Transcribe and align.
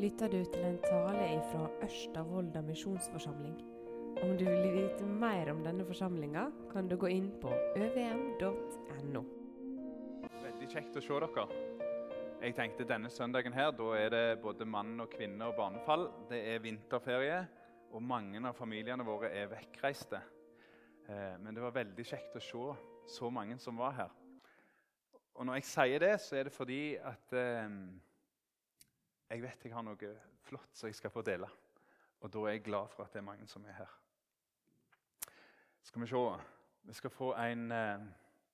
lytter 0.00 0.30
du 0.32 0.38
til 0.48 0.62
en 0.64 0.78
tale 0.80 1.26
fra 1.50 1.66
Ørsta 1.84 2.22
misjonsforsamling. 2.64 3.58
Om 4.22 4.32
du 4.38 4.46
vil 4.46 4.72
vite 4.72 5.04
mer 5.04 5.50
om 5.52 5.60
denne 5.64 5.84
forsamlinga, 5.84 6.46
kan 6.72 6.88
du 6.88 6.96
gå 6.96 7.10
inn 7.12 7.28
på 7.42 7.52
øvm.no. 7.76 9.22
Veldig 10.40 10.70
kjekt 10.72 10.96
å 10.96 11.04
se 11.04 11.20
dere. 11.26 11.46
Jeg 12.40 12.56
tenkte 12.56 12.88
Denne 12.88 13.12
søndagen 13.12 13.52
her, 13.52 13.74
da 13.76 13.92
er 13.98 14.10
det 14.14 14.40
både 14.40 14.64
mann 14.64 14.96
og 15.04 15.12
kvinne 15.12 15.50
og 15.50 15.58
barnefall. 15.58 16.08
Det 16.30 16.40
er 16.54 16.62
vinterferie, 16.64 17.42
og 17.92 18.02
mange 18.02 18.40
av 18.40 18.56
familiene 18.56 19.04
våre 19.04 19.28
er 19.36 19.52
vekkreiste. 19.52 20.22
Eh, 21.08 21.34
men 21.42 21.52
det 21.52 21.60
var 21.60 21.76
veldig 21.76 22.06
kjekt 22.08 22.40
å 22.40 22.46
se 22.46 22.68
så 23.18 23.28
mange 23.28 23.58
som 23.60 23.76
var 23.76 23.98
her. 23.98 24.20
Og 25.34 25.44
Når 25.46 25.60
jeg 25.60 25.72
sier 25.74 26.00
det, 26.00 26.20
så 26.20 26.40
er 26.40 26.48
det 26.48 26.56
fordi 26.56 26.84
at 26.96 27.36
eh, 27.36 27.68
jeg 29.30 29.42
vet 29.42 29.64
jeg 29.64 29.74
har 29.74 29.84
noe 29.86 30.14
flott 30.42 30.76
som 30.76 30.88
jeg 30.90 30.98
skal 30.98 31.12
få 31.14 31.22
dele. 31.22 31.48
Og 32.20 32.32
da 32.32 32.40
er 32.44 32.56
jeg 32.56 32.64
glad 32.66 32.90
for 32.92 33.04
at 33.04 33.12
det 33.14 33.20
er 33.22 33.28
mange 33.28 33.46
som 33.48 33.64
er 33.64 33.78
her. 33.78 33.92
Skal 35.82 36.02
vi 36.02 36.06
se 36.10 36.24
Vi 36.82 36.92
skal 36.92 37.10
få 37.10 37.34
en 37.34 37.72
eh, 37.72 38.00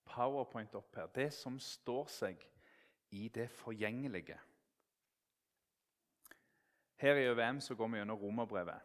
powerpoint 0.04 0.74
opp 0.74 0.96
her. 0.96 1.06
Det 1.06 1.32
som 1.32 1.58
står 1.58 2.06
seg 2.06 2.42
i 3.10 3.28
det 3.28 3.50
forgjengelige. 3.50 4.38
Her 6.96 7.14
i 7.14 7.26
ØVM 7.28 7.60
så 7.60 7.74
går 7.74 7.88
vi 7.88 7.98
gjennom 7.98 8.18
romerbrevet. 8.18 8.80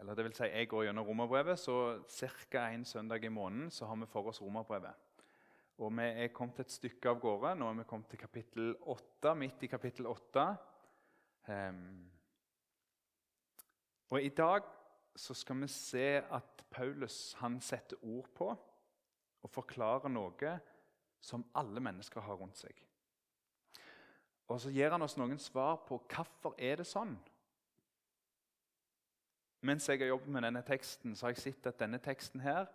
Eller 0.00 0.14
det 0.14 0.24
vil 0.24 0.34
si, 0.34 0.44
jeg 0.44 0.68
går 0.68 0.84
gjennom 0.84 1.06
romerbrevet, 1.06 1.58
så 1.58 2.02
ca. 2.08 2.68
en 2.70 2.84
søndag 2.84 3.24
i 3.24 3.28
måneden 3.28 3.70
så 3.70 3.86
har 3.86 3.96
vi 3.96 4.06
for 4.06 4.28
oss 4.28 4.42
romerbrevet. 4.42 4.94
Og 5.78 5.92
vi 5.96 6.02
er 6.02 6.32
kommet 6.32 6.60
et 6.60 6.72
stykke 6.72 7.08
av 7.08 7.20
gårde. 7.20 7.54
Nå 7.56 7.68
er 7.68 7.74
vi 7.74 7.84
kommet 7.88 8.08
til 8.08 8.18
kapittel 8.18 8.74
8, 8.80 9.34
midt 9.34 9.62
i 9.62 9.66
kapittel 9.66 10.06
8. 10.06 10.46
Um, 11.50 12.10
og 14.10 14.22
I 14.22 14.28
dag 14.28 14.62
så 15.16 15.34
skal 15.34 15.60
vi 15.60 15.68
se 15.68 16.06
at 16.22 16.64
Paulus 16.70 17.32
han 17.38 17.60
setter 17.60 17.96
ord 18.02 18.28
på 18.34 18.50
og 19.42 19.50
forklarer 19.50 20.12
noe 20.12 20.58
som 21.20 21.44
alle 21.54 21.82
mennesker 21.82 22.20
har 22.20 22.38
rundt 22.38 22.58
seg. 22.60 22.74
Og 24.50 24.60
Så 24.60 24.70
gir 24.74 24.90
han 24.90 25.02
oss 25.02 25.16
noen 25.18 25.38
svar 25.38 25.82
på 25.86 26.00
hvorfor 26.10 26.54
er 26.58 26.80
det 26.80 26.86
sånn. 26.90 27.14
Mens 29.62 29.88
jeg 29.88 30.00
har 30.00 30.10
jobbet 30.10 30.32
med 30.32 30.42
denne 30.42 30.62
teksten, 30.66 31.14
så 31.14 31.26
har 31.26 31.34
jeg 31.34 31.42
sett 31.44 31.66
at 31.68 31.78
denne 31.78 32.00
teksten 32.02 32.40
her, 32.40 32.66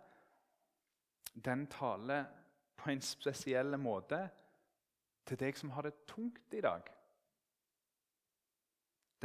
den 1.34 1.66
taler 1.66 2.28
på 2.76 2.90
en 2.90 3.02
spesiell 3.02 3.76
måte 3.76 4.22
til 5.26 5.40
deg 5.40 5.58
som 5.58 5.74
har 5.74 5.88
det 5.88 6.06
tungt 6.06 6.54
i 6.54 6.62
dag. 6.64 6.95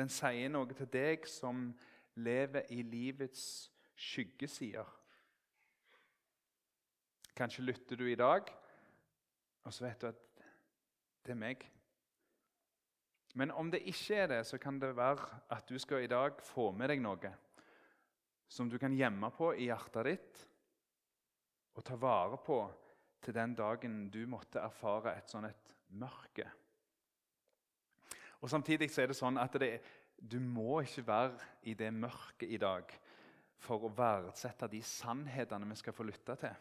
Den 0.01 0.09
sier 0.09 0.49
noe 0.49 0.73
til 0.73 0.89
deg 0.89 1.27
som 1.29 1.67
lever 2.17 2.65
i 2.73 2.81
livets 2.81 3.43
skyggesider. 3.93 4.87
Kanskje 7.37 7.65
lytter 7.67 7.99
du 7.99 8.07
i 8.09 8.17
dag, 8.17 8.49
og 9.61 9.73
så 9.73 9.85
vet 9.85 10.01
du 10.01 10.07
at 10.09 10.23
det 11.21 11.35
er 11.35 11.37
meg. 11.37 11.67
Men 13.37 13.53
om 13.53 13.69
det 13.71 13.83
ikke 13.87 14.17
er 14.23 14.31
det, 14.33 14.41
så 14.49 14.57
kan 14.57 14.79
det 14.81 14.95
være 14.97 15.27
at 15.53 15.69
du 15.69 15.77
skal 15.79 16.03
i 16.03 16.09
dag 16.11 16.41
få 16.43 16.71
med 16.75 16.91
deg 16.91 17.03
noe 17.03 17.31
som 18.51 18.67
du 18.67 18.75
kan 18.81 18.95
gjemme 18.97 19.29
på 19.31 19.53
i 19.53 19.69
hjertet 19.69 20.09
ditt 20.09 20.41
og 21.77 21.85
ta 21.87 21.95
vare 21.95 22.41
på 22.43 22.57
til 23.23 23.37
den 23.37 23.53
dagen 23.55 24.01
du 24.11 24.25
måtte 24.27 24.59
erfare 24.59 25.13
et 25.15 25.29
sånt 25.31 25.47
et 25.47 25.77
mørke. 25.95 26.49
Og 28.41 28.49
Samtidig 28.49 28.89
så 28.91 29.03
er 29.03 29.11
det 29.11 29.17
sånn 29.17 29.37
at 29.37 29.53
det, 29.61 29.71
du 30.17 30.39
må 30.41 30.81
ikke 30.81 31.05
være 31.07 31.49
i 31.69 31.75
det 31.77 31.91
mørket 31.93 32.49
i 32.49 32.59
dag 32.61 32.89
for 33.61 33.85
å 33.85 33.93
verdsette 33.93 34.69
de 34.71 34.81
sannhetene 34.85 35.69
vi 35.69 35.77
skal 35.77 35.93
få 35.93 36.05
lytte 36.07 36.35
til. 36.41 36.55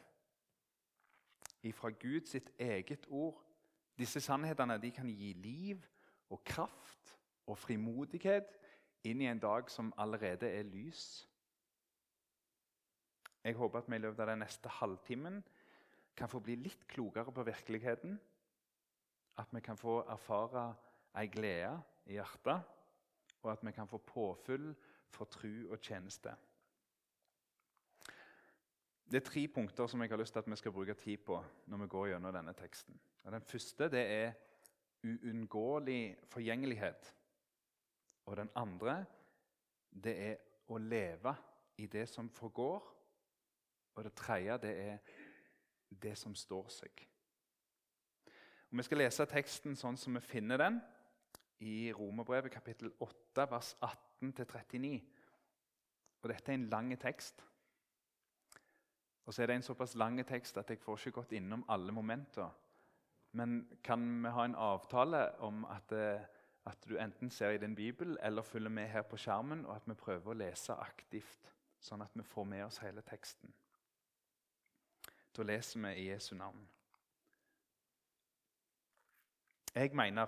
Ifra 1.71 1.91
Guds 1.93 2.37
eget 2.59 3.07
ord. 3.09 3.41
Disse 3.97 4.21
sannhetene 4.25 4.79
de 4.81 4.93
kan 4.97 5.09
gi 5.09 5.33
liv 5.41 5.85
og 6.33 6.45
kraft 6.45 7.17
og 7.49 7.59
frimodighet 7.59 8.53
inn 9.09 9.21
i 9.25 9.29
en 9.29 9.41
dag 9.41 9.69
som 9.73 9.93
allerede 10.01 10.49
er 10.49 10.69
lys. 10.69 11.27
Jeg 13.45 13.57
håper 13.57 13.81
at 13.81 13.89
vi 13.89 13.97
i 13.97 14.05
løpet 14.05 14.21
av 14.21 14.33
den 14.35 14.43
neste 14.45 14.73
halvtimen 14.81 15.41
kan 16.17 16.29
få 16.29 16.43
bli 16.45 16.59
litt 16.61 16.85
klokere 16.89 17.33
på 17.33 17.45
virkeligheten. 17.49 18.19
At 19.41 19.53
vi 19.57 19.65
kan 19.65 19.81
få 19.81 20.03
erfare 20.05 20.75
ei 21.19 21.27
glede 21.27 21.73
i 22.07 22.19
hjertet, 22.19 22.63
og 23.43 23.53
at 23.53 23.65
vi 23.67 23.73
kan 23.73 23.89
få 23.89 23.99
påfyll 23.99 24.75
for 25.11 25.25
tru 25.25 25.71
og 25.71 25.81
tjeneste. 25.81 26.35
Det 29.11 29.19
er 29.19 29.27
tre 29.27 29.49
punkter 29.49 29.87
som 29.91 30.03
jeg 30.03 30.11
har 30.11 30.21
lyst 30.21 30.33
til 30.33 30.39
at 30.39 30.51
vi 30.51 30.57
skal 30.57 30.73
bruke 30.73 30.95
tid 30.95 31.17
på 31.27 31.41
når 31.67 31.77
vi 31.83 31.87
går 31.91 32.07
gjennom 32.13 32.35
denne 32.35 32.53
teksten. 32.55 33.01
Og 33.25 33.33
den 33.33 33.43
første 33.43 33.89
det 33.91 34.05
er 34.07 34.33
uunngåelig 35.05 36.17
forgjengelighet. 36.31 37.15
Og 38.27 38.37
den 38.37 38.51
andre 38.55 39.05
det 39.91 40.15
er 40.29 40.37
å 40.71 40.79
leve 40.79 41.35
i 41.77 41.87
det 41.87 42.07
som 42.09 42.31
forgår. 42.31 42.87
Og 43.95 44.05
det 44.05 44.15
tredje 44.15 44.59
det 44.63 44.75
er 44.79 44.99
det 46.03 46.15
som 46.19 46.35
står 46.35 46.69
seg. 46.71 47.07
Og 48.71 48.79
Vi 48.79 48.83
skal 48.87 49.03
lese 49.03 49.27
teksten 49.27 49.75
sånn 49.77 49.99
som 49.99 50.15
vi 50.15 50.23
finner 50.23 50.61
den 50.63 50.79
i 51.61 51.93
Romerbrevet 51.93 52.53
kapittel 52.53 52.93
8, 53.01 53.51
vers 53.51 53.77
18-39. 53.83 55.01
Og 56.23 56.29
Dette 56.29 56.53
er 56.53 56.55
en 56.55 56.69
lang 56.69 57.01
tekst. 57.01 57.45
Og 59.27 59.35
så 59.35 59.43
er 59.43 59.47
det 59.47 59.57
en 59.57 59.63
såpass 59.63 59.95
lang 59.95 60.27
tekst 60.27 60.59
at 60.59 60.71
jeg 60.71 60.81
får 60.81 60.99
ikke 60.99 61.21
gått 61.21 61.33
innom 61.33 61.65
alle 61.69 61.93
momenter. 61.93 62.49
Men 63.33 63.79
kan 63.85 64.23
vi 64.23 64.29
ha 64.29 64.45
en 64.45 64.55
avtale 64.55 65.39
om 65.39 65.65
at, 65.65 65.93
eh, 65.93 66.21
at 66.67 66.89
du 66.89 66.97
enten 66.99 67.31
ser 67.31 67.51
i 67.51 67.59
din 67.59 67.75
bibel 67.75 68.19
eller 68.23 68.43
følger 68.43 68.71
med 68.71 68.89
her 68.89 69.03
på 69.03 69.17
skjermen, 69.17 69.67
og 69.67 69.77
at 69.77 69.83
vi 69.87 69.95
prøver 69.95 70.31
å 70.31 70.39
lese 70.39 70.75
aktivt, 70.75 71.53
sånn 71.81 72.03
at 72.03 72.11
vi 72.15 72.23
får 72.23 72.45
med 72.45 72.65
oss 72.65 72.79
hele 72.79 73.03
teksten? 73.03 73.53
Da 75.37 75.43
leser 75.43 75.81
vi 75.81 75.95
i 75.95 76.11
Jesu 76.11 76.35
navn. 76.35 76.69
Jeg 79.75 79.95
mener 79.95 80.27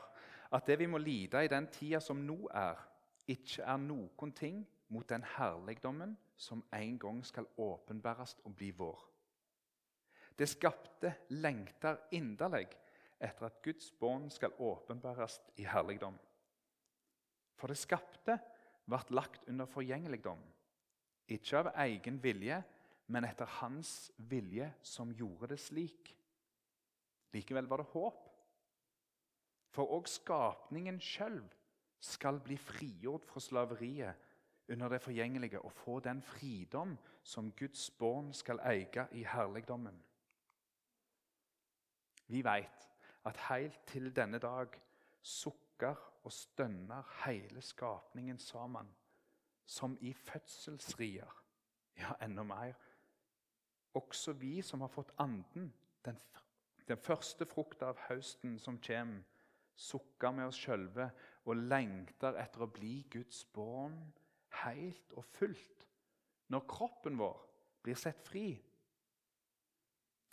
at 0.53 0.67
det 0.67 0.79
vi 0.79 0.87
må 0.87 0.99
lide 1.01 1.45
i 1.45 1.51
den 1.51 1.67
tida 1.73 2.01
som 2.01 2.21
nå 2.27 2.37
er, 2.53 2.77
ikke 3.31 3.65
er 3.65 3.81
noen 3.81 4.33
ting 4.37 4.63
mot 4.93 5.09
den 5.09 5.25
herligdommen 5.37 6.17
som 6.37 6.65
en 6.75 6.99
gang 7.01 7.23
skal 7.25 7.49
åpenbæres 7.57 8.37
og 8.45 8.57
bli 8.57 8.71
vår. 8.77 8.99
Det 10.39 10.49
skapte 10.49 11.15
lengter 11.29 12.09
inderlig 12.13 12.67
etter 13.23 13.47
at 13.47 13.61
Guds 13.65 13.93
bånd 14.01 14.31
skal 14.35 14.57
åpenbæres 14.59 15.39
i 15.57 15.67
herligdom. 15.69 16.17
For 17.57 17.71
det 17.71 17.79
skapte 17.79 18.39
ble 18.89 19.01
lagt 19.15 19.47
under 19.49 19.69
forgjengeligdom, 19.71 20.41
ikke 21.31 21.61
av 21.61 21.71
egen 21.85 22.19
vilje, 22.23 22.59
men 23.07 23.25
etter 23.29 23.49
Hans 23.61 24.11
vilje 24.17 24.67
som 24.83 25.13
gjorde 25.15 25.53
det 25.53 25.61
slik. 25.63 26.11
Likevel 27.33 27.69
var 27.71 27.83
det 27.83 27.93
håp. 27.93 28.32
For 29.73 29.89
òg 29.97 30.09
skapningen 30.09 31.01
sjøl 31.01 31.41
skal 32.03 32.41
bli 32.45 32.59
frigjort 32.61 33.25
fra 33.25 33.41
slaveriet 33.41 34.29
under 34.73 34.89
det 34.93 35.01
forgjengelige 35.03 35.61
og 35.61 35.73
få 35.73 36.01
den 36.01 36.23
fridom 36.23 36.97
som 37.23 37.53
Guds 37.57 37.91
barn 37.91 38.33
skal 38.35 38.61
eie 38.69 39.07
i 39.13 39.25
herligdommen. 39.25 39.97
Vi 42.27 42.45
veit 42.45 42.89
at 43.25 43.37
helt 43.49 43.81
til 43.87 44.11
denne 44.17 44.39
dag 44.39 44.69
sukker 45.23 45.97
og 46.25 46.33
stønner 46.33 47.03
hele 47.27 47.63
skapningen 47.63 48.39
sammen, 48.39 48.89
som 49.67 49.99
i 50.01 50.13
fødselsrier. 50.13 51.43
Ja, 51.99 52.13
enda 52.23 52.43
mer. 52.43 52.73
Også 53.95 54.33
vi 54.33 54.63
som 54.63 54.81
har 54.81 54.89
fått 54.89 55.13
anden, 55.19 55.73
den, 56.05 56.19
den 56.89 56.99
første 56.99 57.47
frukta 57.47 57.93
av 57.93 58.01
høsten 58.09 58.59
som 58.59 58.79
kommer, 58.81 59.23
sukker 59.79 60.35
med 60.35 60.51
oss 60.51 60.59
sjølve 60.61 61.09
og 61.49 61.63
lengter 61.71 62.37
etter 62.41 62.65
å 62.65 62.71
bli 62.71 63.03
Guds 63.11 63.45
barn 63.55 63.97
helt 64.63 65.17
og 65.17 65.27
fullt 65.37 65.87
når 66.53 66.67
kroppen 66.69 67.17
vår 67.19 67.39
blir 67.83 67.99
sett 67.99 68.21
fri. 68.27 68.53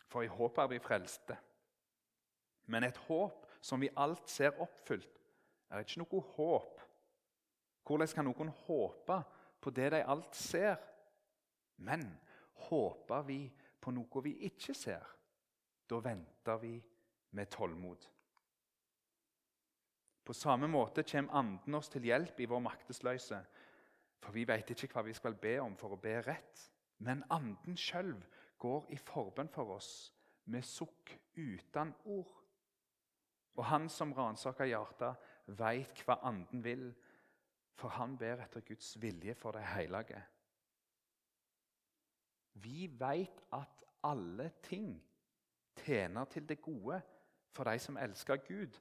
For 0.09 0.25
i 0.25 0.31
håp 0.31 0.57
er 0.59 0.69
vi 0.73 0.81
frelste. 0.83 1.37
Men 2.69 2.85
et 2.85 2.97
håp 3.07 3.47
som 3.61 3.81
vi 3.81 3.89
alt 3.97 4.29
ser 4.29 4.59
oppfylt, 4.61 5.15
er 5.69 5.85
ikke 5.85 6.01
noe 6.01 6.21
håp. 6.35 6.81
Hvordan 7.85 8.13
kan 8.13 8.27
noen 8.27 8.51
håpe 8.65 9.17
på 9.61 9.73
det 9.73 9.89
de 9.95 10.03
alt 10.05 10.35
ser? 10.37 10.77
Men 11.81 12.05
håper 12.67 13.25
vi 13.25 13.41
på 13.81 13.93
noe 13.95 14.23
vi 14.25 14.35
ikke 14.49 14.75
ser, 14.75 15.05
da 15.89 16.01
venter 16.03 16.59
vi 16.61 16.75
med 17.37 17.49
tålmod. 17.53 18.05
På 20.29 20.33
samme 20.33 20.67
måte 20.69 21.01
kommer 21.09 21.33
Anden 21.39 21.73
oss 21.73 21.87
til 21.89 22.03
hjelp 22.05 22.37
i 22.37 22.45
vår 22.45 22.59
maktesløse. 22.61 23.37
For 24.21 24.35
vi 24.35 24.43
vet 24.45 24.69
ikke 24.69 24.91
hva 24.93 25.01
vi 25.07 25.15
skal 25.17 25.33
be 25.41 25.55
om 25.57 25.73
for 25.73 25.95
å 25.95 25.97
be 25.97 26.19
rett. 26.21 26.61
Men 27.01 27.23
Anden 27.33 27.73
sjøl 27.73 28.11
går 28.61 28.85
i 28.93 28.99
forbønn 29.01 29.49
for 29.49 29.73
oss 29.79 29.89
med 30.53 30.67
sukk 30.69 31.15
uten 31.33 31.95
ord. 32.13 32.35
Og 33.57 33.65
han 33.71 33.89
som 33.89 34.13
ransaker 34.13 34.69
hjertet, 34.69 35.17
veit 35.57 36.05
hva 36.05 36.19
Anden 36.29 36.61
vil, 36.61 36.85
for 37.73 37.97
han 37.97 38.13
ber 38.21 38.45
etter 38.45 38.61
Guds 38.69 38.93
vilje 39.01 39.33
for 39.33 39.57
de 39.57 39.65
hellige. 39.65 40.21
Vi 42.61 42.85
veit 43.01 43.41
at 43.57 43.85
alle 44.05 44.51
ting 44.61 44.93
tjener 45.81 46.29
til 46.29 46.45
det 46.45 46.61
gode 46.61 47.01
for 47.49 47.65
de 47.65 47.79
som 47.81 47.97
elsker 47.97 48.45
Gud, 48.45 48.77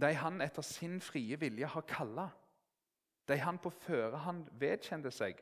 de 0.00 0.10
han 0.18 0.40
etter 0.42 0.62
sin 0.62 1.00
frie 1.00 1.36
vilje 1.40 1.66
har 1.66 1.86
kalla. 1.88 2.28
De 3.28 3.38
han 3.40 3.58
på 3.58 3.70
førehånd 3.70 4.50
vedkjente 4.60 5.12
seg, 5.14 5.38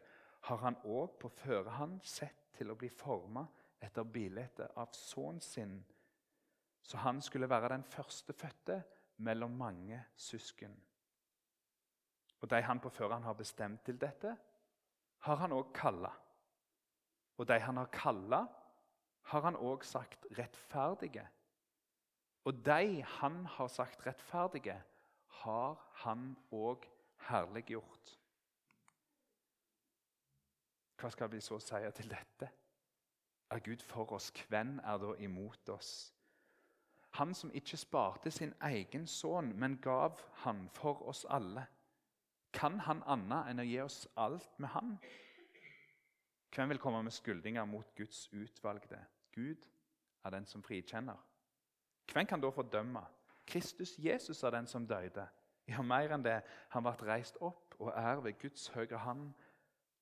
har 0.49 0.63
han 0.63 0.79
òg 0.85 1.19
på 1.23 1.31
førehånd 1.43 2.03
sett 2.07 2.49
til 2.57 2.73
å 2.73 2.77
bli 2.79 2.91
forma 2.91 3.45
etter 3.83 4.07
bildet 4.07 4.61
av 4.79 4.95
sønnen 4.95 5.41
sin, 5.43 5.77
så 6.83 6.99
han 7.03 7.21
skulle 7.23 7.51
være 7.51 7.73
den 7.75 7.85
førstefødte 7.87 8.81
mellom 9.23 9.55
mange 9.59 10.01
søsken. 10.17 10.75
Og 12.43 12.51
de 12.51 12.59
han 12.63 12.81
på 12.83 12.91
førehånd 12.91 13.25
har 13.25 13.39
bestemt 13.39 13.85
til 13.87 14.01
dette, 14.03 14.35
har 15.23 15.39
han 15.39 15.55
òg 15.55 15.71
kalla. 15.75 16.11
Og 17.39 17.47
de 17.47 17.59
han 17.63 17.79
har 17.79 17.91
kalla, 17.95 18.43
har 19.31 19.47
han 19.47 19.57
òg 19.57 19.85
sagt 19.87 20.27
rettferdige. 20.39 21.29
Og 22.45 22.65
de 22.67 23.03
han 23.03 23.47
har 23.47 23.69
sagt 23.69 24.07
rettferdige, 24.07 24.83
har 25.43 25.91
han 25.95 26.37
òg 26.53 26.87
herliggjort. 27.29 28.17
Hva 30.99 31.11
skal 31.11 31.31
vi 31.33 31.41
så 31.43 31.59
si 31.59 31.79
til 31.97 32.11
dette? 32.11 32.51
Er 33.51 33.59
Gud 33.59 33.83
for 33.85 34.13
oss, 34.13 34.31
hvem 34.49 34.79
er 34.79 34.99
da 34.99 35.15
imot 35.19 35.69
oss? 35.69 36.15
Han 37.19 37.35
som 37.35 37.51
ikke 37.55 37.77
sparte 37.77 38.31
sin 38.31 38.55
egen 38.61 39.07
sønn, 39.07 39.53
men 39.59 39.81
gav 39.83 40.21
han 40.45 40.69
for 40.73 41.03
oss 41.09 41.27
alle. 41.29 41.67
Kan 42.53 42.81
han 42.81 43.03
annet 43.07 43.51
enn 43.51 43.61
å 43.61 43.67
gi 43.67 43.81
oss 43.83 44.07
alt 44.17 44.59
med 44.59 44.73
han? 44.73 44.95
Hvem 46.55 46.69
vil 46.69 46.81
komme 46.81 47.03
med 47.03 47.13
skyldninger 47.13 47.65
mot 47.65 47.95
Guds 47.97 48.29
utvalgte? 48.33 48.99
Gud 49.33 49.69
er 50.25 50.31
den 50.31 50.47
som 50.47 50.63
frikjenner. 50.63 51.21
Hvem 52.11 52.27
kan 52.27 52.41
da 52.41 52.51
fordømme? 52.51 53.05
Kristus 53.47 53.95
Jesus 53.99 54.43
er 54.43 54.51
den 54.51 54.67
som 54.67 54.87
døde. 54.87 55.27
Ja, 55.69 55.83
mer 55.83 56.15
enn 56.15 56.25
det, 56.25 56.41
han 56.75 56.83
ble 56.83 56.95
reist 57.07 57.39
opp 57.41 57.77
og 57.79 57.93
er 57.95 58.21
ved 58.25 58.39
Guds 58.41 58.69
høyre 58.75 58.99
hand 59.05 59.31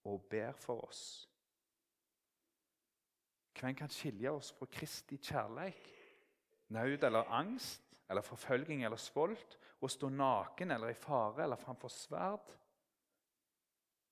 og 0.08 0.25
ber 0.32 0.56
for 0.56 0.87
oss. 0.88 1.02
Hvem 3.61 3.75
kan 3.76 3.93
skilje 3.93 4.31
oss 4.32 4.52
fra 4.56 4.67
Kristi 4.73 5.19
kjærleik? 5.20 5.91
Naud 6.73 7.05
eller 7.05 7.29
angst 7.29 7.82
eller 8.08 8.25
forfølging 8.25 8.85
eller 8.85 8.96
svolt? 8.96 9.58
Å 9.81 9.88
stå 9.88 10.08
naken 10.12 10.70
eller 10.70 10.93
i 10.93 10.96
fare 10.96 11.44
eller 11.44 11.61
framfor 11.61 11.93
sverd? 11.93 12.55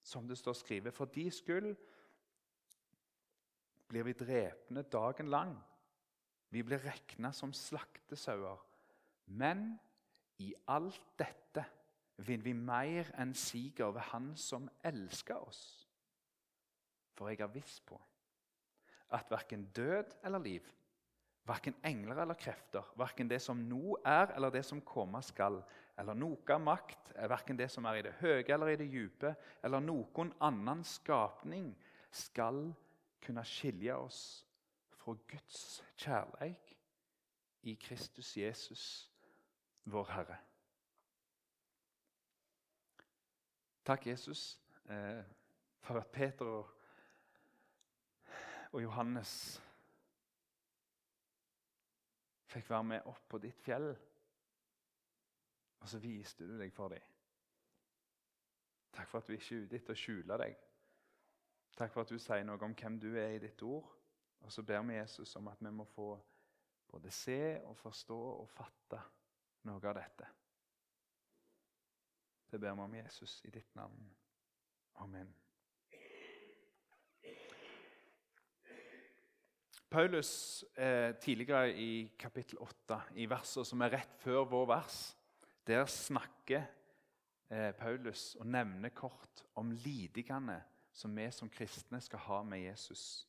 Som 0.03 0.29
det 0.29 0.39
står 0.39 0.57
skrevet, 0.57 0.95
for 0.95 1.11
de 1.13 1.27
skyld 1.33 1.73
blir 3.89 4.05
vi 4.05 4.13
drepne 4.17 4.85
dagen 4.85 5.33
lang. 5.33 5.57
Vi 6.51 6.63
blir 6.65 6.81
regna 6.81 7.33
som 7.33 7.53
slaktesauer. 7.53 8.61
Men 9.27 9.79
i 10.41 10.55
alt 10.67 11.01
dette 11.19 11.65
vinner 12.25 12.45
vi 12.45 12.55
mer 12.57 13.11
enn 13.21 13.35
siger 13.37 13.93
ved 13.95 14.09
Han 14.13 14.33
som 14.37 14.69
elsker 14.87 15.39
oss. 15.39 15.63
For 17.15 17.31
jeg 17.31 17.43
er 17.43 17.53
viss 17.53 17.81
på 17.87 17.99
at 19.15 19.31
verken 19.33 19.65
død 19.73 20.11
eller 20.29 20.43
liv, 20.45 20.65
verken 21.49 21.75
engler 21.85 22.19
eller 22.23 22.37
krefter, 22.37 22.85
verken 23.01 23.31
det 23.31 23.39
som 23.41 23.57
nå 23.57 23.97
er 24.05 24.35
eller 24.37 24.53
det 24.53 24.65
som 24.69 24.83
komme 24.85 25.23
skal, 25.25 25.63
eller 25.99 26.15
noe 26.15 26.59
makt, 26.61 27.15
verken 27.17 27.57
det 27.57 27.71
som 27.73 27.89
er 27.89 27.99
i 27.99 28.03
det 28.05 28.13
høye 28.21 28.45
eller 28.45 28.75
i 28.75 28.77
det 28.77 28.91
dype, 28.93 29.33
eller 29.65 29.81
noen 29.81 30.35
annen 30.45 30.85
skapning, 30.85 31.73
skal 32.13 32.69
kunne 33.25 33.45
skilje 33.49 33.97
oss 33.97 34.21
fra 35.09 35.17
Guds 35.29 35.85
kjærleik 35.97 36.79
i 37.63 37.75
Kristus 37.75 38.37
Jesus, 38.37 39.13
vår 39.85 40.05
Herre. 40.13 40.37
Takk, 43.85 44.07
Jesus, 44.07 44.61
eh, 44.85 45.25
for 45.81 45.95
at 45.95 46.07
Peter 46.07 46.45
og, 48.73 48.83
Johannes 48.83 49.63
fikk 52.47 52.71
være 52.71 52.85
med 52.85 53.01
opp 53.05 53.29
på 53.29 53.39
ditt 53.39 53.61
fjell. 53.65 53.97
Og 55.81 55.89
så 55.89 55.99
viste 55.99 56.45
du 56.45 56.59
deg 56.59 56.73
for 56.73 56.89
dem. 56.89 57.03
Takk 58.93 59.09
for 59.09 59.19
at 59.19 59.27
du 59.29 59.33
ikke 59.33 59.55
er 59.57 59.65
ute 59.65 59.77
etter 59.77 59.97
å 59.97 60.03
skjule 60.05 60.39
deg. 60.45 60.57
Takk 61.79 61.93
for 61.93 62.05
at 62.05 62.13
du 62.13 62.19
sier 62.19 62.45
noe 62.45 62.61
om 62.61 62.77
hvem 62.77 63.01
du 63.01 63.15
er 63.17 63.39
i 63.39 63.47
ditt 63.49 63.63
ord. 63.63 63.98
Og 64.41 64.53
så 64.53 64.63
ber 64.63 64.83
vi 64.83 64.99
Jesus 64.99 65.37
om 65.37 65.49
at 65.49 65.61
vi 65.61 65.71
må 65.71 65.85
få 65.85 66.13
både 66.89 67.11
se 67.11 67.61
og 67.65 67.77
forstå 67.77 68.19
og 68.19 68.49
fatte 68.49 69.01
noe 69.69 69.83
av 69.91 69.99
dette. 69.99 70.31
Det 72.49 72.61
ber 72.61 72.73
vi 72.73 72.87
om 72.87 72.95
Jesus 72.97 73.43
i 73.45 73.51
ditt 73.53 73.75
navn. 73.77 74.09
Amen. 75.05 75.35
Paulus 79.91 80.65
eh, 80.77 81.15
tidligere 81.17 81.73
i 81.73 82.13
kapittel 82.19 82.59
8, 82.61 83.01
i 83.17 83.29
verset 83.29 83.67
som 83.67 83.81
er 83.81 83.95
rett 83.97 84.17
før 84.21 84.45
vår 84.49 84.67
vers, 84.69 84.99
der 85.69 85.87
snakker 85.89 86.67
eh, 87.49 87.73
Paulus 87.77 88.35
og 88.41 88.47
nevner 88.47 88.93
kort 88.93 89.45
om 89.57 89.73
lidingene 89.73 90.61
som 90.93 91.17
vi 91.17 91.31
som 91.33 91.49
kristne 91.49 92.01
skal 92.05 92.21
ha 92.27 92.43
med 92.45 92.67
Jesus. 92.67 93.28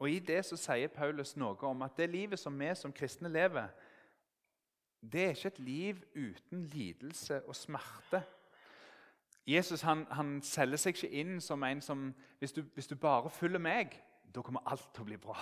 Og 0.00 0.10
I 0.10 0.18
det 0.18 0.40
så 0.48 0.56
sier 0.56 0.88
Paulus 0.88 1.34
noe 1.36 1.60
om 1.68 1.82
at 1.84 1.96
det 1.96 2.08
livet 2.08 2.40
som 2.40 2.56
vi 2.56 2.70
som 2.74 2.92
kristne 2.92 3.28
lever, 3.28 3.68
det 5.00 5.24
er 5.24 5.34
ikke 5.36 5.48
et 5.52 5.58
liv 5.58 6.02
uten 6.14 6.62
lidelse 6.72 7.42
og 7.46 7.56
smerte. 7.56 8.22
Jesus 9.46 9.80
han, 9.82 10.06
han 10.10 10.38
selger 10.44 10.80
seg 10.80 10.96
ikke 10.96 11.20
inn 11.20 11.40
som 11.40 11.62
en 11.64 11.80
som 11.84 12.10
hvis 12.38 12.52
du, 12.52 12.62
hvis 12.74 12.88
du 12.88 12.96
bare 12.96 13.30
følger 13.30 13.60
meg, 13.60 13.96
da 14.34 14.42
kommer 14.42 14.64
alt 14.64 14.88
til 14.94 15.04
å 15.04 15.08
bli 15.08 15.18
bra. 15.20 15.36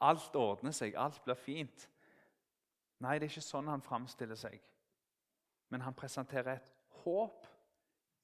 Alt 0.00 0.36
ordner 0.36 0.72
seg, 0.72 0.96
alt 0.96 1.20
blir 1.24 1.36
fint. 1.38 1.88
Nei, 3.00 3.18
det 3.18 3.28
er 3.28 3.32
ikke 3.32 3.46
sånn 3.46 3.70
han 3.70 3.84
framstiller 3.84 4.38
seg. 4.38 4.58
Men 5.68 5.84
han 5.84 5.96
presenterer 5.96 6.58
et 6.58 6.72
håp 7.04 7.46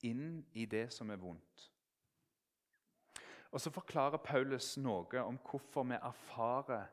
inn 0.05 0.43
i 0.53 0.67
det 0.67 0.89
som 0.93 1.11
er 1.11 1.21
vondt. 1.21 1.71
Og 3.55 3.61
Så 3.61 3.71
forklarer 3.71 4.19
Paulus 4.19 4.73
noe 4.83 5.21
om 5.23 5.37
hvorfor 5.39 5.87
vi 5.87 5.95
erfarer 5.95 6.89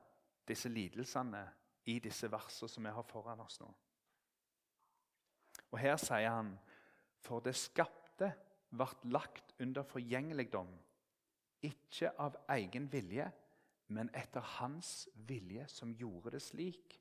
disse 0.48 0.70
lidelsene 0.70 1.42
i 1.90 1.96
disse 2.00 2.30
versene 2.30 2.70
som 2.70 2.86
vi 2.86 2.94
har 2.94 3.08
foran 3.10 3.42
oss 3.42 3.58
nå. 3.64 3.70
Og 5.72 5.80
Her 5.82 5.98
sier 5.98 6.30
han 6.30 6.54
For 7.26 7.42
det 7.42 7.56
skapte 7.58 8.30
ble 8.70 8.88
lagt 9.14 9.56
under 9.60 9.84
forgjengeligdom, 9.86 10.70
ikke 11.62 12.14
av 12.22 12.38
egen 12.56 12.88
vilje, 12.94 13.28
men 13.92 14.10
etter 14.16 14.46
hans 14.58 15.10
vilje, 15.28 15.68
som 15.68 15.92
gjorde 15.94 16.32
det 16.38 16.42
slik. 16.42 16.96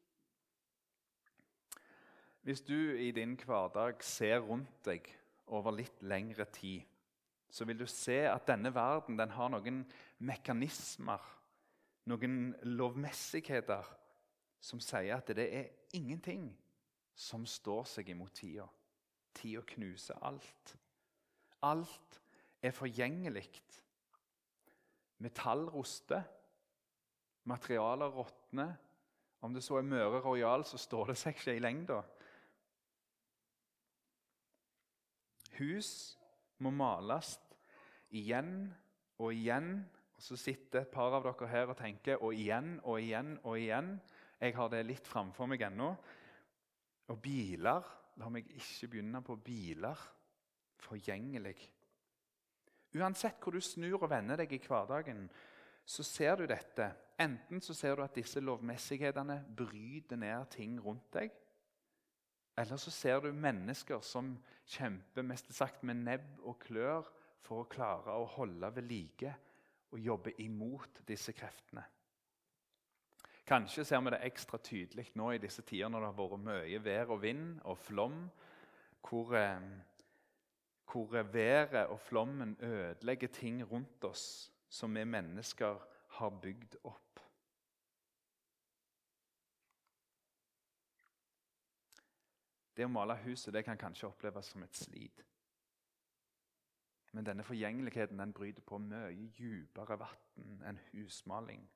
Hvis 2.43 2.65
du 2.65 2.97
i 2.97 3.11
din 3.13 3.37
hverdag 3.37 4.03
ser 4.05 4.41
rundt 4.41 4.85
deg 4.85 5.09
over 5.47 5.77
litt 5.77 6.03
lengre 6.03 6.45
tid, 6.53 6.83
så 7.51 7.67
vil 7.67 7.79
du 7.81 7.87
se 7.91 8.23
at 8.31 8.47
denne 8.49 8.73
verden 8.75 9.19
den 9.19 9.33
har 9.35 9.51
noen 9.51 9.83
mekanismer, 10.23 11.23
noen 12.11 12.55
lovmessigheter, 12.79 13.87
som 14.61 14.81
sier 14.83 15.17
at 15.17 15.33
det 15.37 15.47
er 15.57 15.71
ingenting 15.97 16.51
som 17.17 17.47
står 17.49 17.89
seg 17.89 18.13
imot 18.13 18.33
tida. 18.39 18.67
Tida 19.35 19.63
knuser 19.75 20.21
alt. 20.27 20.77
Alt 21.67 22.21
er 22.63 22.75
forgjengelig. 22.77 23.49
Metall 25.21 25.67
ruster, 25.73 26.23
materialer 27.49 28.15
råtner. 28.15 28.77
Om 29.41 29.55
det 29.57 29.65
så 29.65 29.81
er 29.81 29.89
Møre 29.89 30.21
Royal, 30.21 30.65
så 30.69 30.79
står 30.79 31.13
det 31.13 31.19
seg 31.21 31.37
ikke 31.37 31.57
i 31.57 31.63
lengda. 31.63 32.01
Hus 35.61 36.20
må 36.61 36.73
males 36.75 37.35
igjen 38.17 38.69
og 39.19 39.35
igjen. 39.35 39.73
Og 40.17 40.23
Så 40.23 40.37
sitter 40.37 40.83
et 40.83 40.93
par 40.93 41.17
av 41.17 41.25
dere 41.25 41.49
her 41.49 41.73
og 41.73 41.79
tenker 41.79 42.21
og 42.21 42.35
igjen 42.37 42.79
og 42.85 43.01
igjen 43.01 43.37
og 43.43 43.57
igjen. 43.59 43.95
Jeg 44.41 44.57
har 44.57 44.69
det 44.73 44.85
litt 44.89 45.09
framfor 45.09 45.49
meg 45.49 45.65
ennå. 45.69 45.95
Og 47.11 47.19
biler 47.21 47.97
La 48.21 48.29
meg 48.29 48.49
ikke 48.53 48.91
begynne 48.93 49.23
på 49.25 49.37
biler. 49.41 50.01
Forgjengelig. 50.81 51.57
Uansett 52.99 53.39
hvor 53.41 53.55
du 53.55 53.63
snur 53.63 54.03
og 54.03 54.11
vender 54.11 54.41
deg 54.43 54.53
i 54.57 54.61
hverdagen, 54.61 55.23
så 55.87 56.05
ser 56.05 56.41
du 56.41 56.47
dette. 56.51 56.89
Enten 57.21 57.63
så 57.65 57.75
ser 57.77 57.97
du 57.97 58.05
at 58.05 58.17
disse 58.17 58.43
lovmessighetene 58.43 59.39
bryter 59.57 60.21
ned 60.21 60.51
ting 60.53 60.77
rundt 60.83 61.09
deg. 61.15 61.33
Eller 62.59 62.77
så 62.77 62.91
ser 62.91 63.21
du 63.21 63.33
mennesker 63.33 64.01
som 64.05 64.35
kjemper 64.67 65.25
mest 65.27 65.53
sagt 65.55 65.85
med 65.87 66.03
nebb 66.05 66.41
og 66.43 66.59
klør 66.63 67.09
for 67.45 67.63
å 67.63 67.71
klare 67.71 68.15
å 68.15 68.29
holde 68.37 68.71
ved 68.77 68.89
like 68.91 69.33
og 69.91 69.99
jobbe 69.99 70.35
imot 70.43 71.03
disse 71.09 71.33
kreftene. 71.35 71.83
Kanskje 73.51 73.85
ser 73.85 74.03
vi 74.07 74.13
det 74.15 74.23
ekstra 74.29 74.61
tydelig 74.63 75.09
nå 75.19 75.33
i 75.35 75.41
disse 75.43 75.65
tider 75.67 75.91
når 75.91 76.05
det 76.05 76.11
har 76.13 76.19
vært 76.21 76.43
mye 76.45 76.83
vær 76.85 77.15
og 77.17 77.23
vind 77.25 77.47
og 77.67 77.79
flom, 77.83 78.21
hvor, 79.03 79.35
eh, 79.35 79.65
hvor 80.93 81.23
været 81.33 81.87
og 81.87 81.99
flommen 82.01 82.57
ødelegger 82.61 83.29
ting 83.29 83.65
rundt 83.67 84.05
oss 84.05 84.53
som 84.69 84.95
vi 84.95 85.05
mennesker 85.05 85.83
har 86.21 86.31
bygd 86.43 86.77
opp. 86.85 87.10
Det 92.81 92.87
å 92.89 92.93
male 92.93 93.13
huset 93.27 93.53
det 93.53 93.61
kan 93.67 93.77
kanskje 93.77 94.09
oppleves 94.09 94.47
som 94.55 94.63
et 94.65 94.77
slit. 94.77 95.19
Men 97.13 97.27
denne 97.27 97.45
forgjengeligheten 97.45 98.17
den 98.23 98.33
bryter 98.33 98.65
på 98.65 98.79
mye 98.81 99.27
dypere 99.37 99.99
vann 100.01 100.63
enn 100.65 100.79
husmaling. 100.87 101.67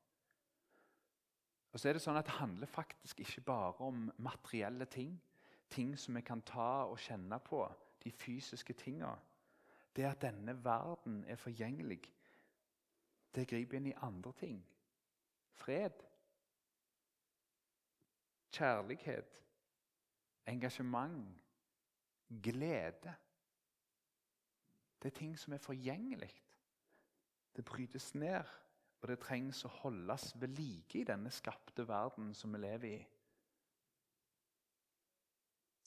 Og 1.75 1.81
så 1.81 1.91
er 1.91 1.99
Det 1.99 2.01
sånn 2.07 2.17
at 2.17 2.25
det 2.25 2.39
handler 2.39 2.73
faktisk 2.73 3.21
ikke 3.21 3.45
bare 3.45 3.85
om 3.85 4.07
materielle 4.17 4.87
ting. 4.89 5.21
Ting 5.69 5.93
som 5.99 6.17
vi 6.17 6.25
kan 6.25 6.41
ta 6.41 6.87
og 6.89 6.97
kjenne 6.97 7.37
på. 7.45 7.61
De 8.01 8.11
fysiske 8.11 8.73
tinga. 8.73 9.13
Det 9.97 10.09
at 10.09 10.23
denne 10.25 10.57
verden 10.65 11.21
er 11.29 11.37
forgjengelig, 11.37 12.01
det 13.35 13.49
griper 13.51 13.77
inn 13.77 13.93
i 13.93 13.99
andre 14.01 14.33
ting. 14.41 14.65
Fred. 15.53 16.01
Kjærlighet. 18.57 19.41
Engasjement. 20.47 21.29
Glede. 22.43 23.15
Det 25.03 25.13
er 25.13 25.19
ting 25.19 25.39
som 25.39 25.53
er 25.53 25.63
forgjengelig. 25.63 26.33
Det 27.57 27.65
brytes 27.65 28.15
ned, 28.15 28.45
og 29.01 29.09
det 29.09 29.19
trengs 29.21 29.65
å 29.65 29.73
holdes 29.83 30.31
ved 30.41 30.57
like 30.57 30.99
i 30.99 31.05
denne 31.05 31.31
skapte 31.31 31.85
verden 31.89 32.33
som 32.35 32.55
vi 32.55 32.61
lever 32.63 32.89
i. 32.89 33.03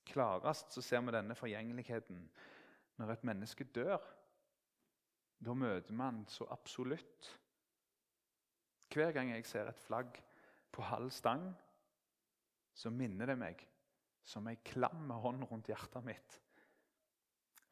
Klarest 0.07 0.71
så 0.71 0.81
ser 0.81 1.01
vi 1.03 1.15
denne 1.15 1.35
forgjengeligheten 1.35 2.21
når 2.97 3.11
et 3.13 3.25
menneske 3.27 3.67
dør. 3.75 3.97
Da 5.43 5.53
møter 5.53 5.93
man 5.93 6.23
så 6.29 6.47
absolutt. 6.53 7.31
Hver 8.93 9.11
gang 9.11 9.33
jeg 9.33 9.45
ser 9.45 9.67
et 9.69 9.81
flagg 9.81 10.21
på 10.71 10.85
halv 10.85 11.09
stang, 11.11 11.49
så 12.73 12.89
minner 12.93 13.33
det 13.33 13.37
meg 13.41 13.65
som 14.27 14.47
ei 14.51 14.59
klam 14.67 15.11
hånd 15.23 15.45
rundt 15.47 15.69
hjertet 15.71 16.03
mitt 16.05 16.41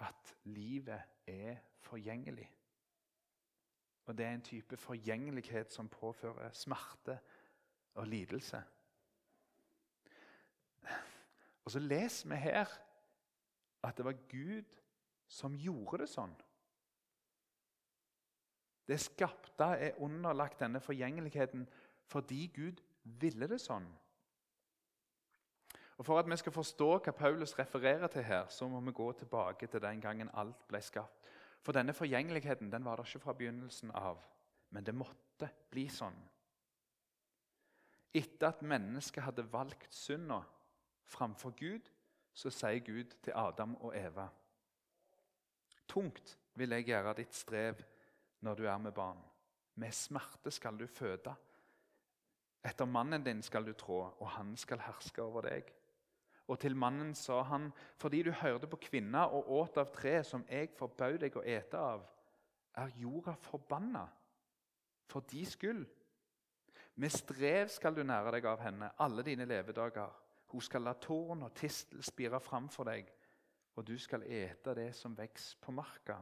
at 0.03 0.31
livet 0.51 1.27
er 1.27 1.59
forgjengelig. 1.83 2.47
Og 4.05 4.17
det 4.17 4.25
er 4.25 4.35
en 4.35 4.45
type 4.45 4.77
forgjengelighet 4.77 5.73
som 5.73 5.89
påfører 5.89 6.51
smerte 6.53 7.17
og 7.95 8.07
lidelse. 8.07 8.61
Og 11.65 11.71
så 11.71 11.79
leser 11.79 12.29
vi 12.29 12.35
her 12.35 12.69
at 13.83 13.97
det 13.97 14.05
var 14.05 14.19
Gud 14.29 14.75
som 15.27 15.55
gjorde 15.57 16.03
det 16.03 16.09
sånn. 16.11 16.35
Det 18.85 18.99
skapte 19.01 19.71
er 19.81 19.97
underlagt 20.03 20.59
denne 20.61 20.79
forgjengeligheten 20.83 21.65
fordi 22.05 22.45
Gud 22.53 22.83
ville 23.03 23.47
det 23.49 23.57
sånn. 23.63 23.87
Og 25.97 26.05
For 26.05 26.19
at 26.19 26.29
vi 26.29 26.35
skal 26.37 26.51
forstå 26.51 26.89
hva 26.97 27.11
Paulus 27.11 27.59
refererer 27.59 28.07
til 28.07 28.23
her, 28.23 28.47
så 28.49 28.67
må 28.67 28.79
vi 28.83 28.91
gå 28.91 29.11
tilbake 29.11 29.67
til 29.67 29.81
den 29.81 30.01
gangen 30.01 30.29
alt 30.33 30.67
ble 30.67 30.81
skapt. 30.81 31.29
For 31.63 31.71
denne 31.73 31.93
forgjengeligheten 31.93 32.71
den 32.71 32.85
var 32.85 32.95
det 32.95 33.07
ikke 33.07 33.23
fra 33.23 33.33
begynnelsen 33.33 33.91
av, 33.91 34.19
men 34.69 34.83
det 34.85 34.95
måtte 34.95 35.49
bli 35.71 35.87
sånn. 35.89 36.17
Etter 38.15 38.51
at 38.51 38.61
mennesket 38.61 39.23
hadde 39.23 39.47
valgt 39.51 39.93
synda 39.93 40.43
framfor 41.09 41.55
Gud, 41.57 41.89
så 42.33 42.51
sier 42.51 42.83
Gud 42.83 43.15
til 43.23 43.33
Adam 43.35 43.75
og 43.79 43.95
Eva.: 43.97 44.27
Tungt 45.87 46.37
vil 46.53 46.71
jeg 46.71 46.85
gjøre 46.85 47.15
ditt 47.17 47.33
strev 47.33 47.81
når 48.39 48.55
du 48.55 48.65
er 48.67 48.77
med 48.77 48.91
barn. 48.91 49.23
Med 49.75 49.91
smerte 49.91 50.51
skal 50.51 50.77
du 50.77 50.87
føde. 50.87 51.33
Etter 52.65 52.85
mannen 52.85 53.23
din 53.23 53.41
skal 53.43 53.65
du 53.65 53.73
trå, 53.73 53.99
og 54.19 54.29
han 54.37 54.55
skal 54.57 54.79
herske 54.79 55.21
over 55.21 55.49
deg. 55.49 55.73
Og 56.47 56.59
til 56.61 56.75
mannen 56.77 57.15
sa 57.17 57.39
han, 57.49 57.71
fordi 57.97 58.21
du 58.23 58.31
hørte 58.31 58.67
på 58.67 58.77
kvinna 58.77 59.25
og 59.33 59.49
åt 59.51 59.79
av 59.81 59.89
tre 59.93 60.19
som 60.23 60.45
jeg 60.49 60.69
forbød 60.77 61.17
deg 61.23 61.37
å 61.37 61.43
ete 61.45 61.79
av, 61.79 62.03
er 62.77 62.93
jorda 62.99 63.33
forbanna 63.39 64.03
for 65.09 65.25
de 65.31 65.45
skyld. 65.45 65.85
Med 66.95 67.11
strev 67.11 67.67
skal 67.73 67.95
du 67.95 68.03
nære 68.03 68.37
deg 68.37 68.45
av 68.47 68.61
henne 68.63 68.91
alle 69.03 69.23
dine 69.25 69.47
levedager. 69.49 70.11
Hun 70.51 70.61
skal 70.63 70.85
la 70.85 70.93
tårn 71.01 71.43
og 71.47 71.55
tistel 71.57 72.03
spire 72.05 72.39
fram 72.39 72.69
for 72.71 72.87
deg, 72.87 73.09
og 73.75 73.87
du 73.87 73.97
skal 73.99 74.23
ete 74.23 74.75
det 74.77 74.91
som 74.95 75.17
vokser 75.17 75.59
på 75.61 75.73
marka. 75.75 76.21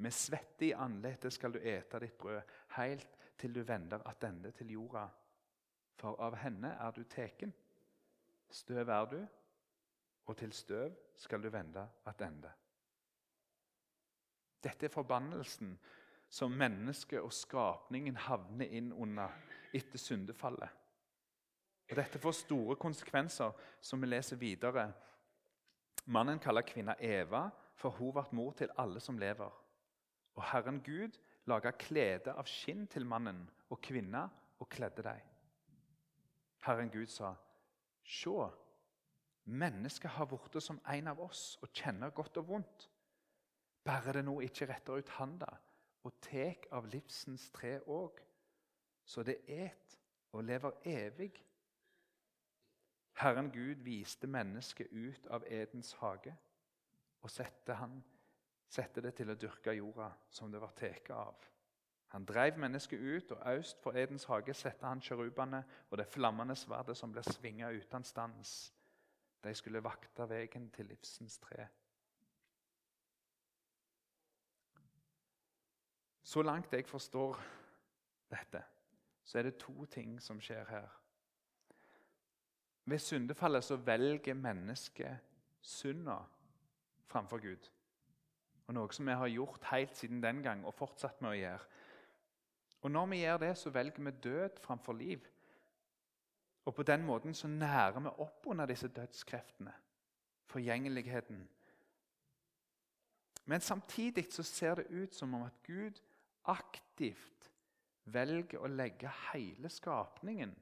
Med 0.00 0.14
svette 0.14 0.68
i 0.68 0.76
ansiktet 0.76 1.34
skal 1.34 1.52
du 1.52 1.58
ete 1.58 1.98
ditt 2.00 2.16
brød, 2.18 2.40
helt 2.76 3.16
til 3.40 3.54
du 3.56 3.64
vender 3.66 4.04
attende 4.08 4.52
til 4.56 4.76
jorda. 4.76 5.08
For 6.00 6.20
av 6.22 6.38
henne 6.40 6.76
er 6.78 6.94
du 6.96 7.02
teken. 7.04 7.52
Støv 8.50 8.88
er 8.88 9.04
du, 9.10 9.20
og 10.26 10.36
til 10.36 10.52
støv 10.52 10.94
skal 11.16 11.42
du 11.42 11.48
vende 11.48 11.88
attende. 12.06 12.50
Dette 14.62 14.86
er 14.86 14.92
forbannelsen 14.92 15.78
som 16.30 16.52
mennesket 16.52 17.20
og 17.20 17.32
skapningen 17.32 18.16
havner 18.16 18.68
inn 18.70 18.92
under 18.92 19.32
etter 19.74 19.98
syndefallet. 19.98 20.68
Og 21.90 21.96
Dette 21.96 22.20
får 22.22 22.36
store 22.44 22.76
konsekvenser, 22.78 23.50
som 23.80 24.02
vi 24.02 24.06
leser 24.06 24.38
videre. 24.38 24.92
Mannen 26.06 26.38
kaller 26.38 26.62
kvinna 26.62 26.94
Eva, 27.00 27.48
for 27.74 27.90
hun 27.96 28.12
ble 28.14 28.24
mor 28.36 28.52
til 28.54 28.70
alle 28.78 29.00
som 29.00 29.18
lever. 29.18 29.50
Og 30.36 30.44
Herren 30.52 30.78
Gud 30.86 31.18
laga 31.50 31.72
klede 31.74 32.34
av 32.36 32.46
skinn 32.46 32.86
til 32.86 33.06
mannen 33.06 33.42
og 33.70 33.80
kvinna 33.82 34.28
og 34.60 34.68
kledde 34.70 35.02
dem. 35.02 35.20
Herren 36.66 36.90
Gud 36.92 37.08
sa, 37.10 37.32
Se, 38.04 38.48
mennesket 39.44 40.10
har 40.10 40.26
blitt 40.30 40.62
som 40.62 40.80
en 40.92 41.10
av 41.12 41.20
oss 41.20 41.58
og 41.62 41.72
kjenner 41.74 42.14
godt 42.14 42.40
og 42.42 42.48
vondt. 42.48 42.88
Bare 43.84 44.12
det 44.12 44.24
nå 44.26 44.40
ikke 44.44 44.68
retter 44.68 45.00
ut 45.00 45.12
handa 45.16 45.48
og 46.04 46.16
tek 46.24 46.66
av 46.72 46.88
livsens 46.88 47.48
tre 47.52 47.78
òg, 47.88 48.20
så 49.04 49.24
det 49.26 49.40
et 49.48 49.96
og 50.32 50.44
lever 50.44 50.76
evig. 50.88 51.32
Herren 53.20 53.50
Gud 53.52 53.82
viste 53.84 54.26
mennesket 54.30 54.92
ut 54.92 55.26
av 55.28 55.44
Edens 55.48 55.92
hage 56.00 56.32
og 57.20 57.30
sette, 57.30 57.74
han, 57.76 57.98
sette 58.70 59.02
det 59.04 59.12
til 59.18 59.32
å 59.32 59.36
dyrke 59.36 59.74
jorda 59.76 60.08
som 60.32 60.52
det 60.52 60.60
var 60.62 60.72
tatt 60.78 61.10
av. 61.12 61.50
Han 62.10 62.24
drev 62.24 62.58
mennesket 62.58 63.00
ut, 63.00 63.32
og 63.32 63.58
øst 63.58 63.82
for 63.82 63.92
Edens 63.92 64.24
hage 64.24 64.54
satte 64.54 64.86
han 64.86 65.00
kjerubene 65.00 65.64
og 65.90 65.98
det 65.98 66.06
flammende 66.06 66.56
sverdet 66.56 66.96
som 66.96 67.12
ble 67.12 67.22
svinga 67.22 67.70
uten 67.70 68.04
stans. 68.04 68.72
De 69.44 69.54
skulle 69.54 69.82
vakte 69.84 70.26
veien 70.28 70.70
til 70.74 70.90
livsens 70.90 71.38
tre. 71.38 71.66
Så 76.22 76.42
langt 76.42 76.72
jeg 76.72 76.86
forstår 76.86 77.38
dette, 78.30 78.62
så 79.24 79.38
er 79.38 79.42
det 79.42 79.58
to 79.58 79.84
ting 79.84 80.20
som 80.22 80.40
skjer 80.40 80.66
her. 80.70 80.88
Ved 82.84 82.98
syndefallet 82.98 83.64
så 83.64 83.76
velger 83.76 84.34
mennesket 84.34 85.18
synda 85.60 86.16
framfor 87.06 87.38
Gud. 87.38 87.70
Og 88.66 88.74
Noe 88.74 88.94
som 88.94 89.06
vi 89.06 89.14
har 89.18 89.30
gjort 89.30 89.64
helt 89.72 89.96
siden 89.96 90.22
den 90.22 90.42
gang 90.42 90.66
og 90.66 90.74
fortsatt 90.74 91.22
med 91.22 91.30
å 91.30 91.38
gjøre. 91.38 91.66
Og 92.80 92.90
Når 92.90 93.06
vi 93.06 93.16
gjør 93.16 93.36
det, 93.36 93.58
så 93.58 93.70
velger 93.70 94.02
vi 94.02 94.10
død 94.10 94.60
framfor 94.62 94.92
liv. 94.92 95.20
Og 96.64 96.74
På 96.74 96.82
den 96.82 97.02
måten 97.02 97.34
så 97.34 97.48
nærer 97.48 98.00
vi 98.00 98.08
opp 98.08 98.46
under 98.46 98.66
disse 98.66 98.88
dødskreftene, 98.88 99.72
forgjengeligheten. 100.46 101.48
Men 103.44 103.60
samtidig 103.60 104.32
så 104.32 104.42
ser 104.42 104.74
det 104.74 104.86
ut 104.90 105.14
som 105.14 105.34
om 105.34 105.42
at 105.42 105.62
Gud 105.66 106.00
aktivt 106.44 107.50
velger 108.04 108.60
å 108.60 108.70
legge 108.70 109.10
hele 109.32 109.68
skapningen 109.68 110.54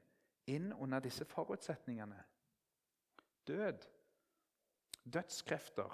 inn 0.49 0.73
under 0.73 0.99
disse 0.99 1.25
forutsetningene. 1.25 2.17
Død 3.47 3.85
Dødskrefter, 5.13 5.93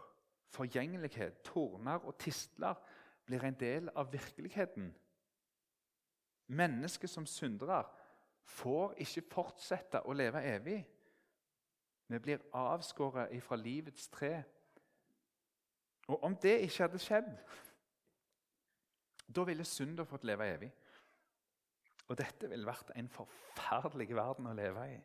forgjengelighet, 0.51 1.43
torner 1.43 2.03
og 2.03 2.17
tistler 2.19 2.75
blir 3.25 3.43
en 3.43 3.57
del 3.59 3.89
av 3.95 4.11
virkeligheten. 4.11 4.89
Mennesker 6.47 7.07
som 7.07 7.25
syndere 7.25 7.83
får 8.45 8.93
ikke 9.01 9.25
fortsette 9.31 10.03
å 10.05 10.13
leve 10.13 10.43
evig. 10.45 10.79
Vi 12.07 12.19
blir 12.21 12.43
avskåret 12.53 13.33
fra 13.43 13.57
livets 13.57 14.07
tre. 14.13 14.43
Og 16.07 16.23
om 16.23 16.35
det 16.37 16.59
ikke 16.61 16.83
hadde 16.85 17.01
skjedd, 17.01 17.31
da 19.35 19.43
ville 19.43 19.65
synder 19.65 20.05
fått 20.05 20.27
leve 20.27 20.47
evig. 20.53 20.71
Og 22.05 22.17
dette 22.19 22.49
ville 22.49 22.67
vært 22.67 22.91
en 22.93 23.09
forferdelig 23.09 24.13
verden 24.13 24.51
å 24.51 24.53
leve 24.53 24.83
i. 24.93 24.97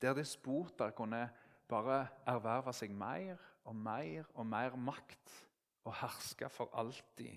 Der 0.00 0.16
despoter 0.16 0.94
kunne 0.96 1.26
bare 1.68 2.06
erverve 2.28 2.72
seg 2.76 2.92
mer 2.96 3.40
og 3.64 3.76
mer 3.76 4.24
og 4.34 4.46
mer 4.48 4.76
makt 4.76 5.32
og 5.84 5.92
herske 6.00 6.48
for 6.48 6.72
alltid. 6.72 7.36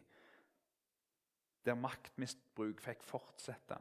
Der 1.67 1.75
maktmisbruk 1.75 2.79
fikk 2.79 3.01
fortsette. 3.03 3.75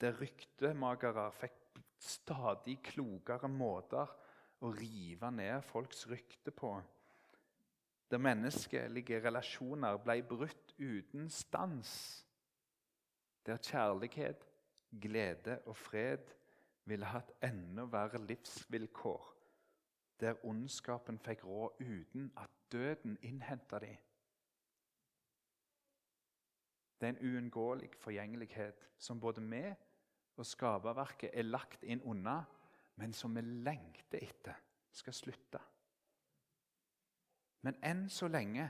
Der 0.00 0.18
ryktemakere 0.20 1.30
fikk 1.32 1.80
stadig 2.00 2.78
klokere 2.84 3.48
måter 3.48 4.10
å 4.60 4.72
rive 4.76 5.30
ned 5.32 5.64
folks 5.64 6.04
rykte 6.10 6.52
på. 6.52 6.74
Der 8.10 8.20
menneskelige 8.20 9.22
relasjoner 9.24 9.96
ble 10.04 10.18
brutt 10.26 10.74
uten 10.76 11.30
stans. 11.32 11.92
Der 13.46 13.56
kjærlighet, 13.56 14.44
glede 15.00 15.60
og 15.64 15.76
fred 15.78 16.34
ville 16.84 17.08
hatt 17.08 17.32
enda 17.46 17.86
verre 17.88 18.20
livsvilkår. 18.26 19.32
Der 20.20 20.44
ondskapen 20.44 21.20
fikk 21.24 21.46
råd 21.48 21.80
uten 21.80 22.28
at 22.36 22.52
døden 22.72 23.16
innhenta 23.22 23.78
dem. 23.80 23.96
Det 27.00 27.08
er 27.08 27.14
en 27.14 27.34
uunngåelig 27.34 27.90
forgjengelighet 27.96 28.82
som 28.98 29.20
både 29.20 29.40
vi 29.42 29.62
og 30.36 30.46
skaperverket 30.46 31.30
er 31.32 31.48
lagt 31.48 31.84
inn 31.84 32.02
unna, 32.04 32.42
men 33.00 33.12
som 33.16 33.34
vi 33.36 33.40
lengter 33.40 34.20
etter 34.20 34.58
skal 34.92 35.16
slutte. 35.16 35.60
Men 37.64 37.76
enn 37.84 38.06
så 38.12 38.28
lenge 38.28 38.68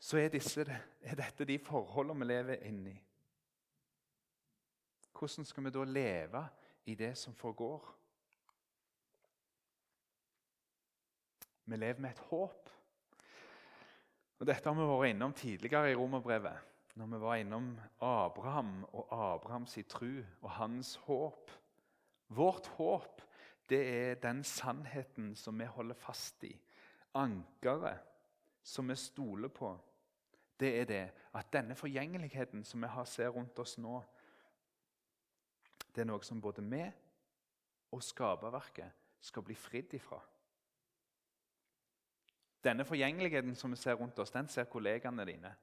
så 0.00 0.20
er, 0.20 0.28
disse, 0.32 0.64
er 1.00 1.16
dette 1.16 1.46
de 1.48 1.58
forholdene 1.60 2.20
vi 2.20 2.28
lever 2.28 2.66
inni. 2.68 2.94
Hvordan 5.14 5.48
skal 5.48 5.64
vi 5.64 5.72
da 5.72 5.84
leve 5.84 6.44
i 6.84 6.94
det 6.94 7.14
som 7.16 7.34
forgår? 7.34 7.88
Vi 11.64 11.76
lever 11.76 12.00
med 12.00 12.10
et 12.10 12.24
håp. 12.28 12.70
Og 14.38 14.46
Dette 14.46 14.68
har 14.68 14.76
vi 14.76 14.88
vært 14.88 15.14
innom 15.14 15.32
tidligere 15.32 15.92
i 15.92 15.96
Romerbrevet 15.96 16.73
når 16.94 17.06
vi 17.06 17.20
var 17.20 17.34
innom 17.34 17.80
Abraham 18.00 18.84
og 18.92 19.08
Abrahams 19.10 19.78
tru 19.88 20.22
og 20.42 20.50
hans 20.50 20.94
håp. 21.06 21.50
Vårt 22.28 22.66
håp 22.66 23.22
det 23.68 23.80
er 23.88 24.14
den 24.14 24.44
sannheten 24.44 25.34
som 25.34 25.58
vi 25.58 25.64
holder 25.64 25.94
fast 25.94 26.44
i. 26.44 26.52
Ankeret 27.14 28.00
som 28.62 28.88
vi 28.88 28.94
stoler 28.94 29.48
på. 29.48 29.78
Det 30.60 30.80
er 30.80 30.84
det 30.84 31.04
at 31.34 31.52
denne 31.52 31.74
forgjengeligheten 31.74 32.64
som 32.64 32.82
vi 32.82 32.86
har 32.86 33.04
ser 33.04 33.28
rundt 33.28 33.58
oss 33.58 33.78
nå, 33.78 34.02
det 35.94 36.02
er 36.02 36.08
noe 36.10 36.22
som 36.26 36.40
både 36.42 36.62
vi 36.62 36.84
og 37.94 38.02
skaperverket 38.02 39.02
skal 39.20 39.42
bli 39.46 39.54
fridd 39.54 39.94
ifra. 39.94 40.18
Denne 42.64 42.84
forgjengeligheten 42.84 43.54
som 43.54 43.70
vi 43.70 43.76
ser 43.76 43.94
rundt 43.94 44.18
oss, 44.18 44.30
den 44.30 44.48
ser 44.48 44.64
kollegaene 44.64 45.26
dine. 45.28 45.54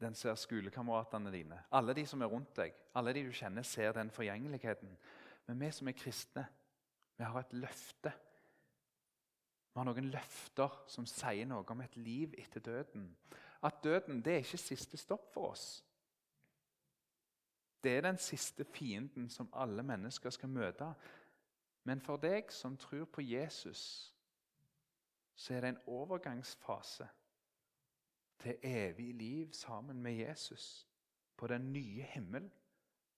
Den 0.00 0.14
ser 0.14 0.34
skolekameratene 0.36 1.32
dine. 1.32 1.62
Alle 1.72 1.94
de 1.96 2.04
som 2.06 2.22
er 2.22 2.28
rundt 2.28 2.52
deg, 2.56 2.74
alle 2.94 3.14
de 3.16 3.24
du 3.24 3.32
kjenner, 3.32 3.64
ser 3.64 3.92
den 3.96 4.10
forgjengeligheten. 4.10 4.92
Men 5.46 5.60
vi 5.60 5.70
som 5.72 5.88
er 5.88 5.96
kristne, 5.96 6.46
vi 7.16 7.24
har 7.24 7.40
et 7.40 7.52
løfte. 7.56 8.12
Vi 9.72 9.80
har 9.80 9.88
noen 9.88 10.10
løfter 10.12 10.76
som 10.88 11.08
sier 11.08 11.48
noe 11.48 11.64
om 11.72 11.80
et 11.84 11.96
liv 11.96 12.34
etter 12.38 12.60
døden. 12.60 13.08
At 13.64 13.80
døden 13.84 14.20
det 14.24 14.34
er 14.34 14.44
ikke 14.44 14.60
siste 14.60 15.00
stopp 15.00 15.30
for 15.32 15.52
oss. 15.54 15.66
Det 17.84 17.96
er 17.96 18.04
den 18.04 18.18
siste 18.18 18.64
fienden 18.64 19.30
som 19.30 19.48
alle 19.52 19.82
mennesker 19.82 20.30
skal 20.30 20.50
møte. 20.50 20.88
Men 21.84 22.00
for 22.00 22.20
deg 22.20 22.52
som 22.52 22.76
tror 22.76 23.04
på 23.04 23.22
Jesus, 23.22 24.12
så 25.36 25.54
er 25.54 25.60
det 25.60 25.68
en 25.68 25.84
overgangsfase 25.86 27.06
til 28.38 28.58
evig 28.62 29.14
liv 29.14 29.52
sammen 29.52 30.02
med 30.02 30.12
Jesus 30.12 30.88
på 31.36 31.46
den 31.46 31.72
nye 31.72 32.02
himmel 32.02 32.50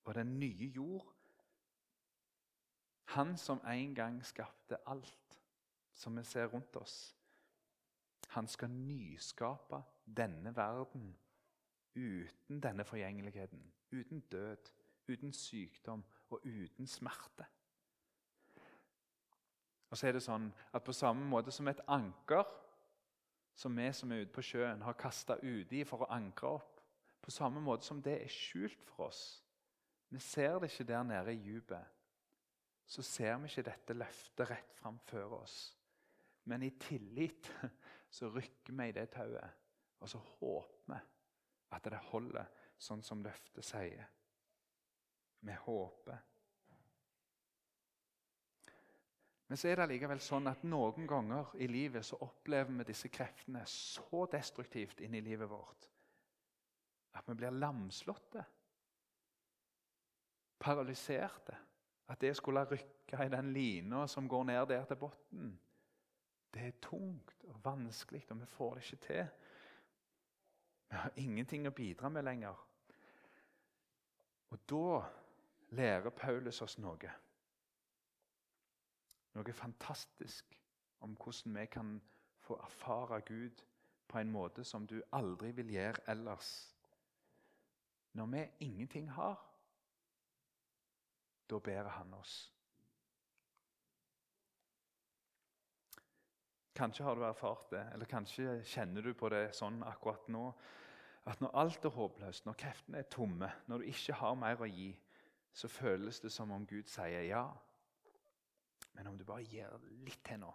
og 0.04 0.14
den 0.14 0.38
nye 0.38 0.66
jord. 0.76 1.14
Han 3.04 3.36
som 3.36 3.60
en 3.66 3.94
gang 3.94 4.24
skapte 4.26 4.76
alt 4.88 5.40
som 5.94 6.16
vi 6.16 6.24
ser 6.24 6.46
rundt 6.46 6.76
oss. 6.76 7.16
Han 8.28 8.46
skal 8.46 8.70
nyskape 8.70 9.82
denne 10.16 10.56
verden 10.56 11.16
uten 11.94 12.62
denne 12.62 12.84
forgjengeligheten, 12.84 13.72
uten 13.92 14.20
død, 14.20 14.70
uten 15.08 15.32
sykdom 15.32 16.04
og 16.30 16.40
uten 16.44 16.86
smerte. 16.86 17.44
Og 19.90 19.98
så 19.98 20.06
er 20.06 20.12
det 20.12 20.22
sånn 20.22 20.50
at 20.72 20.84
På 20.84 20.92
samme 20.92 21.24
måte 21.24 21.50
som 21.50 21.68
et 21.68 21.80
anker 21.88 22.44
som 23.58 23.74
vi 23.74 23.88
som 23.92 24.12
er 24.14 24.22
ute 24.22 24.34
på 24.34 24.44
sjøen, 24.44 24.82
har 24.86 24.98
kasta 24.98 25.38
uti 25.42 25.82
for 25.86 26.04
å 26.04 26.12
ankre 26.14 26.54
opp. 26.60 26.82
På 27.18 27.32
samme 27.34 27.60
måte 27.60 27.88
som 27.88 27.98
det 28.02 28.14
er 28.22 28.30
skjult 28.30 28.84
for 28.86 29.08
oss. 29.08 29.22
Vi 30.08 30.20
ser 30.22 30.60
det 30.62 30.70
ikke 30.70 30.86
der 30.88 31.02
nede 31.04 31.34
i 31.34 31.40
dypet. 31.42 31.96
Så 32.88 33.02
ser 33.04 33.34
vi 33.42 33.50
ikke 33.50 33.66
dette 33.66 33.96
løftet 33.98 34.48
rett 34.48 34.78
framfor 34.78 35.34
oss. 35.42 35.56
Men 36.48 36.62
i 36.64 36.70
tillit 36.80 37.50
så 38.16 38.30
rykker 38.32 38.72
vi 38.78 38.88
i 38.88 38.94
det 38.96 39.08
tauet, 39.12 39.58
og 40.00 40.08
så 40.08 40.22
håper 40.38 40.94
vi 40.94 41.00
at 41.76 41.90
det 41.90 42.00
holder 42.08 42.46
sånn 42.80 43.02
som 43.04 43.20
løftet 43.26 43.66
sier. 43.66 44.06
Vi 45.44 45.56
håper. 45.66 46.22
Men 49.48 49.56
så 49.56 49.70
er 49.70 49.80
det 49.80 49.88
likevel 49.94 50.20
sånn 50.20 50.50
at 50.50 50.64
noen 50.68 51.06
ganger 51.08 51.54
i 51.56 51.68
livet 51.70 52.04
så 52.04 52.18
opplever 52.24 52.74
vi 52.80 52.88
disse 52.90 53.08
kreftene 53.08 53.62
så 53.68 54.26
destruktivt 54.30 55.00
inn 55.00 55.16
i 55.16 55.24
livet 55.24 55.48
vårt 55.48 55.88
at 57.18 57.28
vi 57.28 57.34
blir 57.34 57.50
lamslåtte. 57.50 58.44
Paralyserte. 60.58 61.56
At 62.08 62.20
det 62.20 62.36
skulle 62.36 62.64
rykke 62.64 63.24
i 63.24 63.28
den 63.28 63.52
lina 63.52 64.06
som 64.08 64.28
går 64.28 64.44
ned 64.44 64.66
der 64.70 64.84
til 64.84 64.96
bunnen, 64.96 65.58
det 66.54 66.62
er 66.64 66.78
tungt 66.80 67.44
og 67.44 67.58
vanskelig, 67.64 68.22
og 68.30 68.40
vi 68.40 68.46
får 68.46 68.74
det 68.74 68.84
ikke 68.84 69.06
til. 69.06 69.26
Vi 70.88 70.96
har 70.96 71.18
ingenting 71.20 71.68
å 71.68 71.74
bidra 71.76 72.08
med 72.08 72.24
lenger. 72.24 72.62
Og 74.48 74.62
da 74.70 75.02
lærer 75.76 76.10
Paulus 76.16 76.62
oss 76.64 76.78
noe 76.80 77.12
noe 79.38 79.54
fantastisk 79.54 80.58
om 81.06 81.14
hvordan 81.16 81.56
vi 81.60 81.66
kan 81.70 81.96
få 82.42 82.58
erfare 82.64 83.20
Gud 83.26 83.64
på 84.08 84.18
en 84.18 84.30
måte 84.32 84.64
som 84.64 84.86
du 84.86 85.00
aldri 85.12 85.52
vil 85.56 85.70
gjøre 85.72 86.04
ellers. 86.10 86.52
Når 88.12 88.26
vi 88.26 88.44
ingenting 88.66 89.10
har, 89.10 89.36
da 91.50 91.58
ber 91.58 91.88
han 91.88 92.14
oss. 92.14 92.52
Kanskje 96.78 97.04
har 97.04 97.14
du 97.14 97.24
erfart 97.26 97.70
det, 97.70 97.84
eller 97.92 98.06
kanskje 98.06 98.60
kjenner 98.64 99.02
du 99.02 99.12
på 99.14 99.28
det 99.32 99.48
sånn 99.56 99.80
akkurat 99.82 100.28
nå. 100.30 100.44
At 101.28 101.40
når 101.42 101.56
alt 101.58 101.84
er 101.84 101.92
håpløst, 101.92 102.46
når 102.46 102.58
kreftene 102.60 103.00
er 103.02 103.08
tomme, 103.10 103.48
når 103.66 103.82
du 103.82 103.88
ikke 103.90 104.14
har 104.20 104.36
mer 104.38 104.62
å 104.62 104.68
gi, 104.70 104.92
så 105.52 105.68
føles 105.68 106.20
det 106.22 106.30
som 106.32 106.52
om 106.54 106.66
Gud 106.68 106.86
sier 106.88 107.26
ja. 107.26 107.42
Men 108.98 109.12
om 109.12 109.18
du 109.18 109.24
bare 109.24 109.46
gir 109.46 109.86
litt 110.02 110.24
til 110.26 110.40
nå 110.42 110.50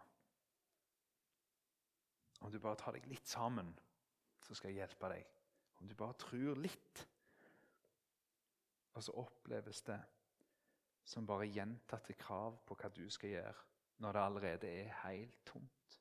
Om 2.44 2.52
du 2.52 2.60
bare 2.60 2.76
tar 2.76 2.98
deg 2.98 3.06
litt 3.08 3.30
sammen, 3.30 3.70
så 4.44 4.52
skal 4.52 4.74
jeg 4.74 4.82
hjelpe 4.82 5.08
deg. 5.14 5.30
Om 5.80 5.88
du 5.88 5.94
bare 5.96 6.18
tror 6.20 6.60
litt, 6.60 7.04
og 8.94 9.06
så 9.06 9.16
oppleves 9.22 9.80
det 9.88 9.96
som 11.08 11.28
bare 11.28 11.48
gjentatte 11.48 12.18
krav 12.20 12.60
på 12.68 12.76
hva 12.76 12.92
du 12.92 13.06
skal 13.12 13.32
gjøre, 13.32 13.64
når 14.04 14.18
det 14.18 14.26
allerede 14.26 14.74
er 14.84 14.92
helt 15.06 15.40
tomt. 15.48 15.98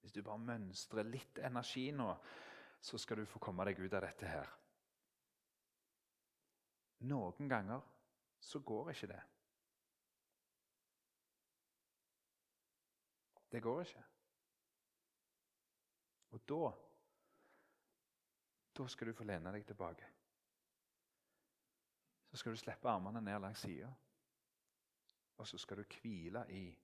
Hvis 0.00 0.16
du 0.16 0.22
bare 0.24 0.40
mønstrer 0.48 1.04
litt 1.04 1.42
energi 1.44 1.90
nå, 1.92 2.08
så 2.80 2.96
skal 2.96 3.20
du 3.20 3.28
få 3.28 3.40
komme 3.42 3.68
deg 3.68 3.84
ut 3.84 3.92
av 3.92 4.04
dette 4.08 4.32
her. 4.32 4.52
Noen 7.04 7.52
ganger 7.52 7.84
så 8.40 8.64
går 8.64 8.94
ikke 8.94 9.12
det. 9.12 9.22
Det 13.52 13.62
går 13.62 13.80
ikke. 13.80 14.04
Og 16.30 16.48
da 16.48 16.72
Da 18.76 18.86
skal 18.86 19.06
du 19.06 19.12
få 19.16 19.24
lene 19.24 19.52
deg 19.52 19.62
tilbake. 19.66 20.06
Så 22.30 22.36
skal 22.36 22.52
du 22.52 22.56
slippe 22.56 22.88
armene 22.88 23.20
ned 23.20 23.40
langs 23.40 23.58
sida. 23.58 23.88
Og 25.36 25.46
så 25.46 25.58
skal 25.58 25.76
du 25.76 25.84
hvile 26.02 26.44
i 26.52 26.78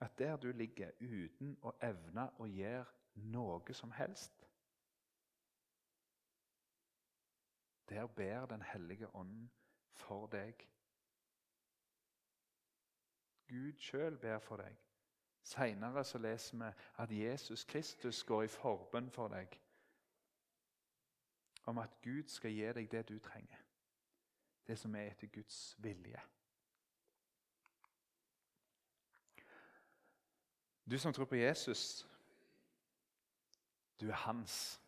at 0.00 0.18
der 0.18 0.36
du 0.36 0.52
ligger 0.52 0.92
uten 1.00 1.56
å 1.62 1.72
evne 1.82 2.28
å 2.38 2.46
gjøre 2.46 2.86
noe 3.14 3.74
som 3.74 3.90
helst 3.90 4.44
Der 7.88 8.06
ber 8.06 8.46
Den 8.46 8.62
hellige 8.62 9.14
ånd 9.16 9.48
for 9.92 10.26
deg. 10.26 10.68
Gud 13.48 13.78
sjøl 13.80 14.18
ber 14.18 14.38
for 14.38 14.56
deg. 14.56 14.76
Seinere 15.48 16.04
leser 16.20 16.58
vi 16.58 16.72
at 16.96 17.10
Jesus 17.10 17.64
Kristus 17.64 18.24
går 18.24 18.42
i 18.42 18.50
forbønn 18.52 19.08
for 19.10 19.32
deg. 19.32 19.54
Om 21.64 21.78
at 21.78 21.94
Gud 22.04 22.28
skal 22.28 22.52
gi 22.52 22.68
deg 22.76 22.90
det 22.92 23.06
du 23.08 23.16
trenger. 23.18 23.62
Det 24.66 24.76
som 24.78 24.94
er 24.94 25.08
etter 25.08 25.30
Guds 25.32 25.76
vilje. 25.80 26.20
Du 30.84 30.98
som 30.98 31.12
tror 31.12 31.28
på 31.28 31.40
Jesus, 31.40 32.06
du 34.00 34.08
er 34.08 34.20
hans. 34.26 34.80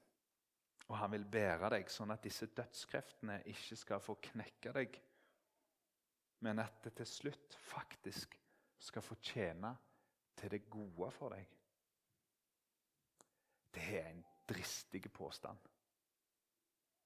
Og 0.88 0.99
han 0.99 1.12
vil 1.12 1.25
bære 1.25 1.70
deg 1.73 1.88
sånn 1.92 2.12
at 2.12 2.25
disse 2.25 2.51
dødskreftene 2.57 3.42
ikke 3.49 3.77
skal 3.77 4.01
få 4.03 4.18
knekke 4.33 4.73
deg, 4.75 4.96
men 6.40 6.59
at 6.59 6.81
det 6.85 6.99
til 6.99 7.07
slutt 7.07 7.57
faktisk 7.70 8.35
skal 8.81 9.05
få 9.05 9.16
tjene 9.23 9.77
til 10.40 10.50
det 10.50 10.64
gode 10.70 11.11
for 11.14 11.33
deg. 11.35 11.46
Det 13.74 13.87
er 14.00 14.09
en 14.11 14.24
dristig 14.48 15.05
påstand. 15.12 15.59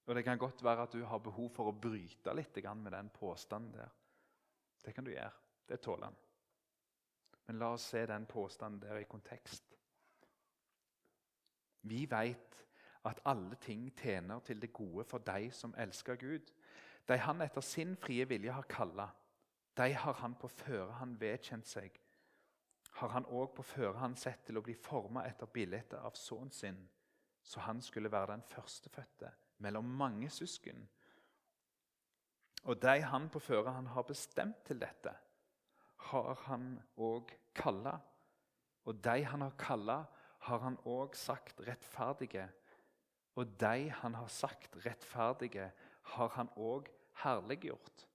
Og 0.07 0.15
Det 0.15 0.25
kan 0.25 0.39
godt 0.39 0.65
være 0.65 0.83
at 0.83 0.93
du 0.93 1.05
har 1.05 1.19
behov 1.19 1.51
for 1.51 1.69
å 1.69 1.79
bryte 1.81 2.35
litt 2.35 2.57
med 2.77 2.93
den 2.93 3.11
påstanden 3.11 3.73
der. 3.73 3.91
Det 4.85 4.95
kan 4.95 5.05
du 5.05 5.11
gjøre. 5.11 5.33
Det 5.69 5.81
tåler 5.81 6.05
han. 6.05 6.17
Men 7.47 7.59
la 7.59 7.73
oss 7.73 7.89
se 7.89 8.07
den 8.07 8.27
påstanden 8.27 8.81
der 8.81 8.97
i 8.97 9.05
kontekst. 9.05 9.75
Vi 11.83 12.07
veit 12.11 12.67
at 13.05 13.21
alle 13.25 13.57
ting 13.61 13.91
tjener 13.97 14.41
til 14.41 14.61
det 14.61 14.73
gode 14.73 15.05
for 15.05 15.19
de 15.19 15.51
som 15.51 15.75
elsker 15.79 16.17
Gud. 16.17 16.53
De 17.09 17.19
han 17.19 17.41
etter 17.41 17.61
sin 17.61 17.97
frie 17.97 18.25
vilje 18.29 18.53
har 18.53 18.63
kalla, 18.63 19.09
de 19.77 19.93
har 19.93 20.13
han 20.13 20.35
på 20.35 20.49
førehånd 20.49 21.19
vedkjent 21.21 21.69
seg. 21.69 22.01
Har 23.01 23.11
han 23.15 23.27
òg 23.27 23.55
på 23.57 23.65
førehånd 23.67 24.19
sett 24.19 24.45
til 24.47 24.59
å 24.59 24.63
bli 24.65 24.75
forma 24.79 25.25
etter 25.27 25.51
bildet 25.51 25.97
av 25.99 26.15
sønnen 26.19 26.53
sin, 26.55 26.79
så 27.43 27.61
han 27.67 27.83
skulle 27.83 28.13
være 28.13 28.33
den 28.33 28.45
førstefødte 28.49 29.33
mellom 29.65 29.89
mange 29.99 30.31
søsken. 30.31 30.87
Og 32.65 32.81
de 32.81 33.01
han 33.03 33.29
på 33.29 33.43
førehånd 33.43 33.91
har 33.93 34.07
bestemt 34.09 34.63
til 34.65 34.81
dette, 34.81 35.13
har 36.11 36.43
han 36.47 36.79
òg 36.97 37.33
kalla. 37.57 37.99
Og 38.85 39.01
de 39.05 39.25
han 39.25 39.43
har 39.43 39.57
kalla, 39.59 40.05
har 40.47 40.61
han 40.61 40.77
òg 40.85 41.17
sagt 41.17 41.61
rettferdige 41.67 42.49
og 43.35 43.47
de 43.61 43.91
han 43.91 44.15
har 44.15 44.29
sagt 44.31 44.77
rettferdige, 44.87 45.71
har 46.15 46.29
han 46.37 46.51
òg 46.57 46.91
herliggjort. 47.25 48.07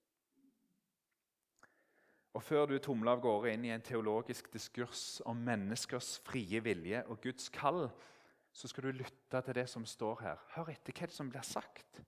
Og 2.32 2.42
Før 2.42 2.66
du 2.70 2.76
tumler 2.78 3.16
av 3.16 3.22
gårde 3.24 3.50
inn 3.52 3.64
i 3.66 3.72
en 3.74 3.82
teologisk 3.82 4.52
diskurs 4.52 5.18
om 5.26 5.38
menneskers 5.42 6.12
frie 6.22 6.60
vilje 6.62 7.02
og 7.10 7.18
Guds 7.24 7.48
kall, 7.50 7.88
så 8.52 8.68
skal 8.70 8.86
du 8.86 9.00
lytte 9.00 9.42
til 9.42 9.54
det 9.54 9.66
som 9.70 9.86
står 9.86 10.22
her. 10.22 10.44
Hør 10.54 10.70
etter 10.70 10.94
hva 10.94 11.10
som 11.10 11.30
blir 11.30 11.46
sagt. 11.46 12.02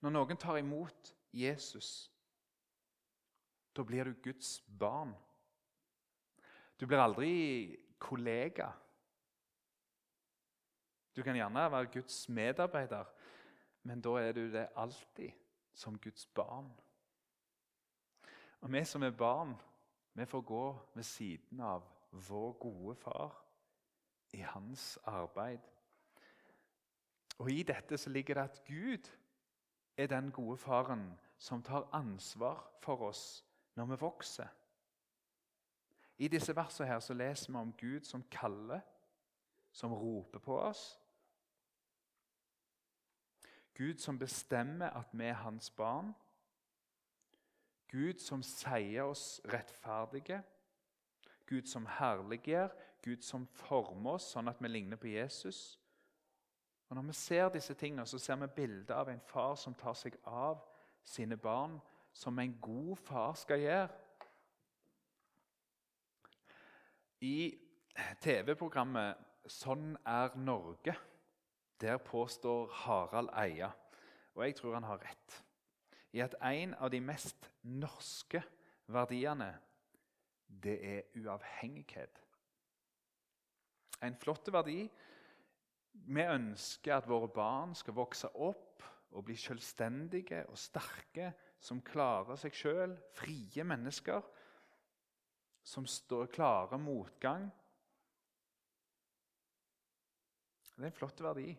Når 0.00 0.14
noen 0.14 0.40
tar 0.40 0.58
imot 0.58 1.12
Jesus, 1.36 2.10
da 3.76 3.84
blir 3.86 4.08
du 4.08 4.18
Guds 4.24 4.58
barn. 4.66 5.14
Du 6.80 6.86
blir 6.88 7.02
aldri 7.02 7.32
kollega. 8.00 8.70
Du 11.14 11.22
kan 11.22 11.36
gjerne 11.36 11.66
være 11.70 11.92
Guds 11.92 12.22
medarbeider, 12.32 13.04
men 13.82 14.00
da 14.02 14.16
er 14.18 14.32
du 14.32 14.46
det 14.50 14.70
alltid 14.74 15.36
som 15.74 15.98
Guds 15.98 16.26
barn. 16.26 16.70
Og 18.60 18.72
Vi 18.72 18.84
som 18.84 19.02
er 19.02 19.10
barn, 19.10 19.54
vi 20.14 20.24
får 20.24 20.40
gå 20.40 20.78
ved 20.94 21.02
siden 21.02 21.60
av 21.60 21.82
vår 22.10 22.52
gode 22.52 22.94
far 22.94 23.44
i 24.32 24.40
hans 24.40 24.98
arbeid. 25.04 25.58
Og 27.38 27.50
I 27.50 27.62
dette 27.62 27.98
så 27.98 28.10
ligger 28.10 28.34
det 28.34 28.42
at 28.42 28.64
Gud 28.66 29.10
er 29.96 30.06
den 30.06 30.30
gode 30.30 30.56
faren 30.56 31.20
som 31.38 31.62
tar 31.62 31.88
ansvar 31.92 32.70
for 32.82 32.96
oss 33.08 33.44
når 33.74 33.84
vi 33.84 34.00
vokser. 34.00 34.48
I 36.18 36.28
disse 36.28 36.56
versene 36.56 36.88
her 36.88 37.00
så 37.00 37.14
leser 37.14 37.52
vi 37.52 37.58
om 37.58 37.72
Gud 37.72 38.04
som 38.04 38.24
kaller, 38.30 38.80
som 39.72 39.92
roper 39.92 40.38
på 40.38 40.58
oss, 40.60 41.00
Gud 43.74 43.98
som 43.98 44.18
bestemmer 44.18 44.90
at 44.90 45.08
vi 45.12 45.24
er 45.24 45.32
hans 45.32 45.70
barn. 45.70 46.14
Gud 47.90 48.20
som 48.22 48.42
sier 48.42 49.02
oss 49.10 49.40
rettferdige. 49.50 50.42
Gud 51.46 51.66
som 51.66 51.86
herliggjør, 51.86 52.70
Gud 53.02 53.22
som 53.26 53.46
former 53.46 54.18
oss 54.18 54.28
sånn 54.30 54.48
at 54.48 54.60
vi 54.62 54.70
ligner 54.70 55.00
på 55.00 55.10
Jesus. 55.10 55.80
Og 56.88 56.96
Når 56.96 57.02
vi 57.02 57.12
ser 57.12 57.48
disse 57.48 57.74
tingene, 57.74 58.06
så 58.06 58.18
ser 58.18 58.36
vi 58.36 58.46
bildet 58.54 58.94
av 58.94 59.08
en 59.08 59.20
far 59.20 59.54
som 59.58 59.74
tar 59.74 59.94
seg 59.98 60.16
av 60.24 60.62
sine 61.02 61.36
barn, 61.36 61.80
som 62.12 62.38
en 62.38 62.54
god 62.62 62.96
far 62.96 63.34
skal 63.34 63.60
gjøre. 63.60 63.88
I 67.20 67.58
TV-programmet 68.20 69.16
'Sånn 69.46 69.96
er 70.06 70.36
Norge' 70.36 70.96
Der 71.80 71.96
påstår 71.96 72.68
Harald 72.72 73.28
Eia, 73.32 73.70
og 74.34 74.44
jeg 74.44 74.54
tror 74.56 74.74
han 74.74 74.84
har 74.84 74.98
rett, 74.98 75.44
i 76.12 76.22
at 76.24 76.34
en 76.42 76.74
av 76.74 76.90
de 76.90 77.00
mest 77.04 77.50
norske 77.62 78.42
verdiene, 78.90 79.52
det 80.46 80.76
er 80.82 81.20
uavhengighet. 81.20 82.18
En 84.02 84.16
flott 84.18 84.48
verdi. 84.52 84.82
Vi 86.10 86.24
ønsker 86.24 86.96
at 86.96 87.08
våre 87.08 87.28
barn 87.30 87.74
skal 87.78 87.94
vokse 87.94 88.30
opp 88.34 88.82
og 89.10 89.24
bli 89.26 89.36
selvstendige 89.38 90.44
og 90.50 90.58
sterke, 90.58 91.32
som 91.60 91.82
klarer 91.84 92.38
seg 92.40 92.54
sjøl, 92.56 92.94
frie 93.18 93.64
mennesker 93.68 94.24
som 95.66 95.86
står 95.86 96.30
klare 96.32 96.78
motgang. 96.80 97.50
Det 100.76 100.86
er 100.86 100.88
en 100.88 100.96
flott 100.96 101.20
verdi. 101.20 101.50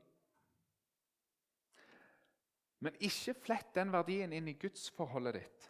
Men 2.81 2.97
ikke 2.99 3.35
flett 3.37 3.75
den 3.77 3.91
verdien 3.93 4.33
inn 4.33 4.49
i 4.49 4.57
gudsforholdet 4.57 5.37
ditt, 5.37 5.65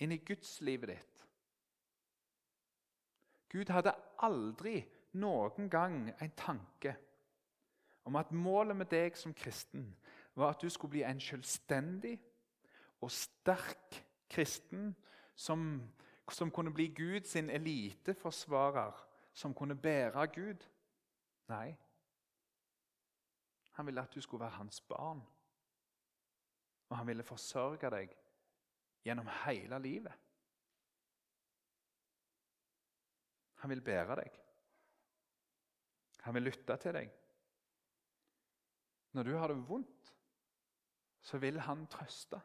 inn 0.00 0.14
i 0.14 0.22
gudslivet 0.24 0.94
ditt. 0.94 1.24
Gud 3.52 3.68
hadde 3.68 3.92
aldri 4.24 4.78
noen 5.20 5.68
gang 5.68 6.06
en 6.14 6.32
tanke 6.40 6.94
om 8.08 8.16
at 8.16 8.32
målet 8.32 8.78
med 8.80 8.88
deg 8.90 9.18
som 9.18 9.34
kristen 9.36 9.90
var 10.34 10.54
at 10.54 10.64
du 10.64 10.72
skulle 10.72 10.96
bli 10.96 11.02
en 11.04 11.20
selvstendig 11.20 12.16
og 13.04 13.12
sterk 13.12 14.00
kristen 14.32 14.94
som, 15.36 15.82
som 16.32 16.50
kunne 16.50 16.72
bli 16.72 16.88
Guds 16.96 17.36
eliteforsvarer, 17.36 18.96
som 19.34 19.54
kunne 19.54 19.76
bære 19.76 20.26
Gud. 20.32 20.64
Nei, 21.52 21.76
han 23.76 23.86
ville 23.86 24.00
at 24.00 24.14
du 24.14 24.20
skulle 24.20 24.44
være 24.46 24.62
hans 24.62 24.80
barn 24.80 25.20
og 26.92 26.98
han 26.98 27.06
ville 27.06 27.24
forsørge 27.24 27.88
deg 27.90 28.10
gjennom 29.04 29.28
hele 29.46 29.78
livet. 29.80 30.12
Han 33.62 33.70
vil 33.70 33.80
bære 33.80 34.16
deg. 34.20 34.36
Han 36.26 36.34
vil 36.34 36.42
lytte 36.50 36.76
til 36.76 36.94
deg. 36.94 37.16
Når 39.12 39.22
du 39.22 39.32
har 39.36 39.48
det 39.48 39.68
vondt, 39.68 40.14
så 41.20 41.38
vil 41.38 41.60
han 41.60 41.86
trøste. 41.86 42.40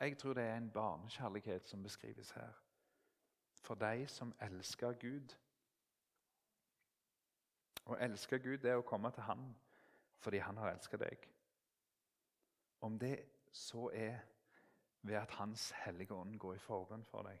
Jeg 0.00 0.18
tror 0.18 0.32
det 0.32 0.44
er 0.44 0.56
en 0.56 0.72
barnekjærlighet 0.72 1.68
som 1.68 1.82
beskrives 1.82 2.30
her. 2.30 2.52
For 3.60 3.74
deg 3.74 4.08
som 4.10 4.32
elsker 4.40 4.96
Gud. 4.96 5.34
Å 7.84 8.00
elske 8.00 8.38
Gud 8.38 8.62
det 8.64 8.72
er 8.72 8.80
å 8.80 8.86
komme 8.88 9.12
til 9.12 9.28
Han 9.28 9.50
fordi 10.20 10.40
han 10.44 10.56
har 10.60 10.72
elsket 10.72 11.00
deg. 11.00 11.28
Om 12.80 12.98
det 13.00 13.16
så 13.52 13.90
er 13.92 14.20
ved 15.02 15.16
at 15.16 15.30
Hans 15.40 15.70
hellige 15.84 16.14
ånd 16.14 16.38
går 16.38 16.54
i 16.54 16.62
forbønn 16.64 17.04
for 17.08 17.26
deg. 17.28 17.40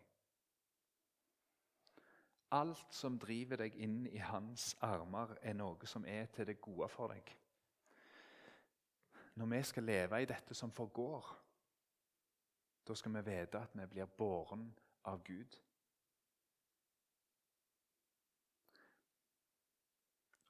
Alt 2.50 2.94
som 2.94 3.18
driver 3.20 3.60
deg 3.62 3.76
inn 3.78 4.06
i 4.10 4.18
hans 4.18 4.72
armer, 4.82 5.36
er 5.42 5.54
noe 5.54 5.86
som 5.86 6.02
er 6.08 6.26
til 6.34 6.48
det 6.48 6.58
gode 6.60 6.88
for 6.90 7.12
deg. 7.12 7.28
Når 9.38 9.46
vi 9.52 9.60
skal 9.62 9.86
leve 9.86 10.22
i 10.22 10.26
dette 10.26 10.54
som 10.58 10.72
forgår, 10.74 11.28
da 12.88 12.96
skal 12.98 13.14
vi 13.14 13.22
vite 13.28 13.60
at 13.60 13.76
vi 13.78 13.86
blir 13.86 14.10
båren 14.18 14.66
av 15.06 15.22
Gud. 15.22 15.60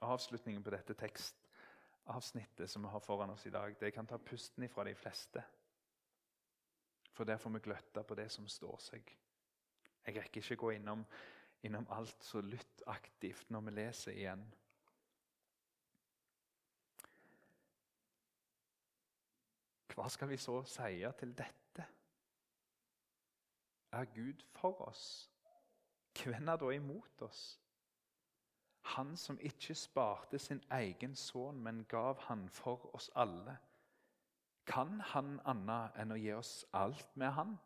Avslutningen 0.01 0.65
på 0.65 0.73
dette 0.73 0.97
tekstavsnittet 2.11 2.71
som 2.71 2.83
vi 2.83 2.89
har 2.89 3.01
foran 3.01 3.31
oss 3.31 3.47
i 3.47 3.51
dag, 3.51 3.77
det 3.81 3.91
kan 3.91 4.07
ta 4.07 4.19
pusten 4.19 4.65
ifra 4.65 4.85
de 4.85 4.95
fleste. 4.95 5.43
For 7.13 7.25
der 7.25 7.37
får 7.37 7.51
vi 7.51 7.59
gløtte 7.59 8.03
på 8.03 8.15
det 8.15 8.31
som 8.31 8.49
står 8.49 8.79
seg. 8.81 9.17
Jeg 10.07 10.17
rekker 10.17 10.41
ikke 10.41 10.57
gå 10.57 10.71
innom, 10.71 11.05
innom 11.63 11.87
alt 11.91 12.25
så 12.25 12.41
lytt 12.41 12.83
aktivt 12.87 13.51
når 13.51 13.61
vi 13.61 13.71
leser 13.71 14.13
igjen. 14.13 14.43
Hva 19.95 20.09
skal 20.09 20.29
vi 20.29 20.37
så 20.37 20.63
si 20.65 21.05
til 21.19 21.35
dette? 21.37 21.87
Er 23.93 24.05
Gud 24.15 24.43
for 24.57 24.81
oss? 24.89 25.31
Hvem 26.25 26.49
er 26.49 26.57
da 26.57 26.71
imot 26.75 27.23
oss? 27.23 27.61
Han 28.83 29.17
som 29.17 29.39
ikke 29.41 29.75
sparte 29.75 30.39
sin 30.39 30.63
egen 30.71 31.15
sønn, 31.17 31.61
men 31.63 31.85
gav 31.85 32.21
han 32.21 32.49
for 32.49 32.95
oss 32.95 33.11
alle. 33.15 33.57
Kan 34.67 35.01
han 35.01 35.41
annet 35.45 35.97
enn 35.99 36.13
å 36.13 36.19
gi 36.19 36.33
oss 36.33 36.65
alt 36.73 37.17
med 37.17 37.33
han? 37.37 37.59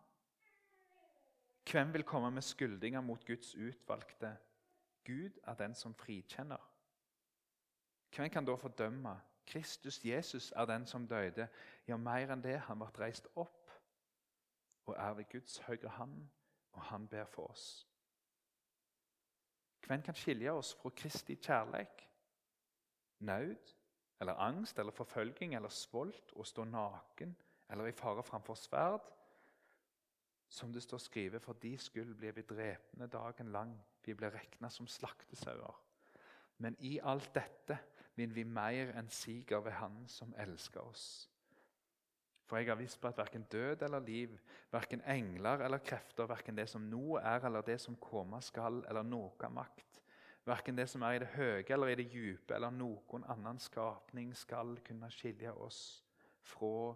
Hvem 1.70 1.92
vil 1.92 2.04
komme 2.04 2.30
med 2.30 2.44
skyldninger 2.44 3.00
mot 3.00 3.24
Guds 3.26 3.54
utvalgte? 3.54 4.36
Gud 5.04 5.38
er 5.44 5.54
den 5.54 5.74
som 5.74 5.94
frikjenner. 5.94 6.60
Hvem 8.16 8.30
kan 8.30 8.44
da 8.44 8.54
fordømme? 8.54 9.16
Kristus 9.46 10.04
Jesus 10.04 10.52
er 10.56 10.64
den 10.64 10.86
som 10.86 11.08
døde. 11.08 11.48
Ja, 11.88 11.96
mer 11.96 12.32
enn 12.32 12.42
det, 12.44 12.58
han 12.68 12.80
ble 12.80 12.88
reist 12.98 13.28
opp 13.36 13.60
og 14.86 14.96
er 14.98 15.14
ved 15.16 15.24
Guds 15.32 15.58
høyre 15.64 15.88
hand, 15.88 16.28
og 16.72 16.82
han 16.82 17.08
ber 17.08 17.24
for 17.24 17.50
oss. 17.50 17.86
Hvem 19.86 20.02
kan 20.02 20.16
skilje 20.16 20.52
oss 20.52 20.74
fra 20.74 20.90
Kristi 20.96 21.36
kjærleik? 21.36 22.04
Naud 23.18 23.74
eller 24.20 24.40
angst 24.40 24.78
eller 24.78 24.92
forfølging 24.92 25.54
eller 25.54 25.68
svolt, 25.68 26.32
å 26.36 26.44
stå 26.44 26.64
naken 26.64 27.34
eller 27.70 27.88
i 27.88 27.96
fare 27.96 28.22
framfor 28.22 28.56
sverd? 28.58 29.10
Som 30.48 30.72
det 30.72 30.84
står 30.84 31.02
skrevet, 31.02 31.42
for 31.42 31.58
de 31.60 31.74
skyld 31.78 32.14
blir 32.14 32.32
vi 32.36 32.44
drepne 32.46 33.08
dagen 33.10 33.50
lang. 33.52 33.74
Vi 34.04 34.14
blir 34.14 34.30
regna 34.30 34.70
som 34.70 34.86
slaktesauer. 34.86 35.80
Men 36.58 36.76
i 36.78 36.98
alt 37.02 37.32
dette 37.34 37.78
vinner 38.14 38.34
vi 38.34 38.44
mer 38.44 38.92
enn 38.94 39.08
siger 39.10 39.64
ved 39.64 39.72
Han 39.80 40.04
som 40.08 40.34
elsker 40.38 40.80
oss. 40.80 41.30
For 42.44 42.60
jeg 42.60 42.68
har 42.68 42.76
visst 42.76 43.00
på 43.00 43.08
at 43.08 43.16
verken 43.16 43.46
død 43.52 43.82
eller 43.82 44.04
liv, 44.04 44.38
verken 44.72 45.00
engler 45.08 45.64
eller 45.64 45.78
krefter, 45.78 46.26
verken 46.28 46.56
det 46.56 46.68
som 46.68 46.82
nå 46.90 47.16
er 47.16 47.46
eller 47.46 47.64
det 47.64 47.78
som 47.80 47.96
komme 47.96 48.40
skal, 48.44 48.82
eller 48.88 49.02
noe 49.02 49.48
makt, 49.50 50.02
verken 50.44 50.76
det 50.76 50.88
som 50.92 51.02
er 51.02 51.16
i 51.16 51.22
det 51.22 51.30
høye 51.36 51.64
eller 51.72 51.92
i 51.92 51.96
det 52.02 52.10
dype, 52.12 52.54
eller 52.54 52.70
noen 52.70 53.24
annen 53.32 53.58
skapning 53.58 54.34
skal 54.36 54.76
kunne 54.84 55.10
skilje 55.10 55.52
oss 55.52 55.80
fra 56.44 56.92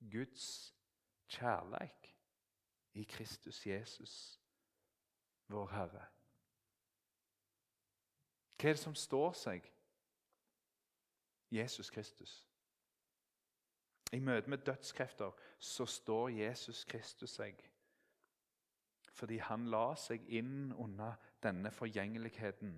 Guds 0.00 0.72
kjærleik 1.28 2.14
i 2.94 3.04
Kristus 3.04 3.66
Jesus, 3.66 4.40
vår 5.52 5.68
Herre. 5.76 6.08
Hva 8.56 8.70
er 8.70 8.76
det 8.78 8.80
som 8.80 8.94
står 8.96 9.32
seg? 9.36 9.66
Jesus 11.52 11.90
Kristus. 11.92 12.32
I 14.14 14.20
møte 14.22 14.50
med 14.50 14.62
dødskrefter 14.66 15.32
så 15.58 15.86
står 15.86 16.28
Jesus 16.28 16.84
Kristus 16.84 17.34
seg. 17.40 17.58
Fordi 19.14 19.38
han 19.42 19.66
la 19.70 19.94
seg 19.98 20.26
inn 20.38 20.72
under 20.72 21.16
denne 21.42 21.70
forgjengeligheten. 21.74 22.74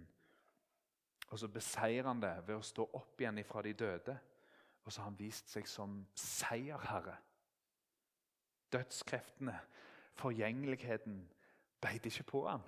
Og 1.28 1.38
så 1.38 1.48
beseirer 1.48 2.08
han 2.08 2.22
det 2.22 2.34
ved 2.46 2.56
å 2.56 2.64
stå 2.64 2.86
opp 2.96 3.20
igjen 3.20 3.42
fra 3.44 3.62
de 3.66 3.72
døde. 3.76 4.16
Og 4.84 4.92
så 4.92 5.02
har 5.02 5.10
han 5.10 5.18
vist 5.18 5.50
seg 5.50 5.68
som 5.68 5.98
seierherre. 6.14 7.16
Dødskreftene, 8.72 9.56
forgjengeligheten, 10.16 11.20
beit 11.82 12.06
ikke 12.06 12.28
på 12.32 12.46
han. 12.48 12.64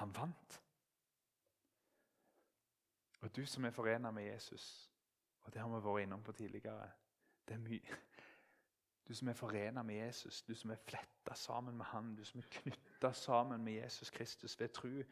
Han 0.00 0.12
vant. 0.14 0.60
Og 3.22 3.32
du 3.36 3.46
som 3.48 3.64
er 3.64 3.74
forena 3.74 4.10
med 4.10 4.28
Jesus, 4.28 4.90
og 5.42 5.52
det 5.52 5.62
har 5.62 5.70
vi 5.72 5.82
vært 5.82 6.04
innom 6.04 6.22
på 6.22 6.34
tidligere 6.36 6.90
det 7.48 7.54
er 7.54 7.62
mye. 7.62 7.98
Du 9.08 9.14
som 9.14 9.28
er 9.28 9.38
forena 9.38 9.82
med 9.82 9.94
Jesus, 9.94 10.42
du 10.42 10.54
som 10.54 10.70
er 10.70 10.82
fletta 10.88 11.34
sammen 11.34 11.76
med 11.76 11.86
han, 11.86 12.14
du 12.16 12.24
som 12.24 12.40
er 12.40 12.48
knytta 12.50 13.12
sammen 13.12 13.64
med 13.64 13.72
Jesus 13.72 14.10
Kristus 14.10 14.60
ved 14.60 14.68
tru. 14.68 15.02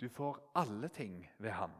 Du 0.00 0.08
får 0.08 0.50
alle 0.54 0.88
ting 0.88 1.30
ved 1.38 1.50
han. 1.50 1.72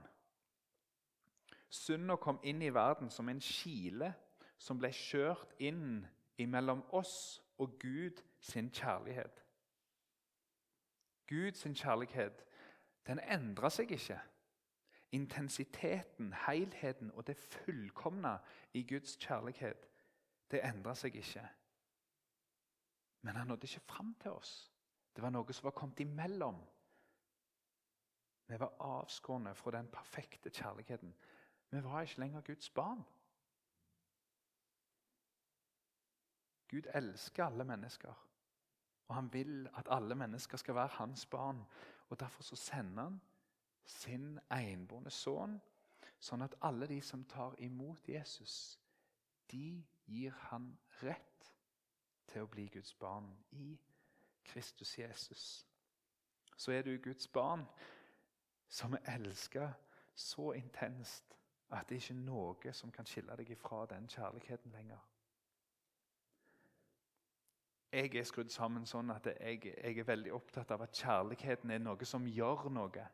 Synda 1.69 2.17
kom 2.17 2.41
inn 2.43 2.63
i 2.63 2.75
verden 2.75 3.11
som 3.11 3.29
en 3.29 3.41
kile 3.41 4.13
som 4.59 4.79
ble 4.79 4.91
kjørt 4.93 5.53
inn 5.59 6.07
imellom 6.41 6.83
oss 6.97 7.43
og 7.59 7.79
Gud 7.81 8.23
sin 8.41 8.71
kjærlighet. 8.71 9.45
Gud 11.29 11.53
sin 11.53 11.75
kjærlighet 11.75 12.45
den 13.07 13.21
endra 13.21 13.71
seg 13.71 13.93
ikke 13.93 14.19
intensiteten, 15.13 16.33
helheten 16.47 17.11
og 17.15 17.27
det 17.27 17.37
fullkomne 17.37 18.39
i 18.75 18.83
Guds 18.83 19.17
kjærlighet, 19.17 19.89
det 20.51 20.63
endra 20.67 20.95
seg 20.95 21.17
ikke. 21.17 21.47
Men 23.23 23.37
han 23.37 23.47
nådde 23.47 23.69
ikke 23.69 23.87
fram 23.87 24.15
til 24.23 24.31
oss. 24.31 24.73
Det 25.17 25.23
var 25.23 25.31
noe 25.35 25.53
som 25.53 25.67
var 25.67 25.77
kommet 25.77 26.01
imellom. 26.01 26.61
Vi 28.47 28.59
var 28.59 28.77
avskåret 28.81 29.57
fra 29.57 29.71
den 29.71 29.89
perfekte 29.93 30.51
kjærligheten. 30.51 31.15
Vi 31.71 31.83
var 31.85 32.03
ikke 32.03 32.21
lenger 32.21 32.41
Guds 32.41 32.71
barn. 32.71 33.05
Gud 36.71 36.87
elsker 36.95 37.45
alle 37.45 37.65
mennesker, 37.65 38.15
og 39.09 39.15
han 39.15 39.33
vil 39.33 39.69
at 39.75 39.89
alle 39.91 40.15
mennesker 40.15 40.57
skal 40.57 40.75
være 40.75 40.87
hans 40.87 41.27
barn. 41.27 41.65
Og 42.09 42.21
Derfor 42.21 42.43
så 42.43 42.57
sender 42.57 43.03
han 43.03 43.21
sin 43.91 44.39
enbårne 44.53 45.11
sønn, 45.11 45.59
sånn 46.21 46.45
at 46.45 46.57
alle 46.67 46.89
de 46.91 47.01
som 47.05 47.25
tar 47.25 47.57
imot 47.65 48.09
Jesus, 48.09 48.79
de 49.51 49.83
gir 50.07 50.37
han 50.51 50.71
rett 51.03 51.51
til 52.31 52.45
å 52.45 52.51
bli 52.51 52.69
Guds 52.73 52.95
barn 52.95 53.31
i 53.57 53.73
Kristus 54.45 54.99
Jesus. 54.99 55.67
Så 56.57 56.73
er 56.73 56.83
du 56.83 56.97
Guds 56.99 57.29
barn 57.29 57.65
som 58.69 58.95
er 58.95 59.15
elska 59.17 59.73
så 60.15 60.53
intenst 60.53 61.37
at 61.71 61.89
det 61.89 62.01
ikke 62.01 62.15
er 62.15 62.25
noe 62.25 62.73
som 62.75 62.91
kan 62.93 63.07
skille 63.07 63.37
deg 63.39 63.51
ifra 63.55 63.85
den 63.91 64.09
kjærligheten 64.11 64.75
lenger. 64.75 65.01
Jeg 67.93 68.15
er 68.15 68.27
skrudd 68.27 68.51
sammen 68.55 68.85
sånn 68.87 69.11
at 69.11 69.27
jeg, 69.27 69.65
jeg 69.67 69.99
er 69.99 70.07
veldig 70.07 70.33
opptatt 70.35 70.71
av 70.71 70.85
at 70.85 70.95
kjærligheten 70.95 71.73
er 71.75 71.83
noe 71.83 72.07
som 72.07 72.27
gjør 72.27 72.69
noe. 72.71 73.07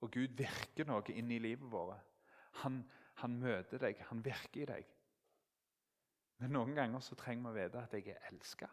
Og 0.00 0.12
Gud 0.14 0.36
virker 0.38 0.88
noe 0.88 1.04
inn 1.12 1.30
i 1.32 1.40
livet 1.42 1.68
vårt. 1.70 2.06
Han, 2.62 2.80
han, 3.20 3.36
møter 3.40 3.82
deg, 3.82 4.00
han 4.08 4.22
virker 4.24 4.62
i 4.62 4.68
deg. 4.70 4.92
Men 6.40 6.54
noen 6.56 6.72
ganger 6.76 7.02
så 7.04 7.16
trenger 7.20 7.44
vi 7.44 7.50
å 7.50 7.58
vite 7.58 7.82
at 7.82 7.96
jeg 7.98 8.14
er 8.14 8.28
elska. 8.30 8.68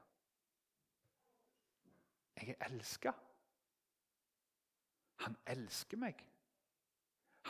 Jeg 2.38 2.54
er 2.54 2.70
elska. 2.70 3.12
Han 5.26 5.36
elsker 5.52 6.00
meg. 6.00 6.22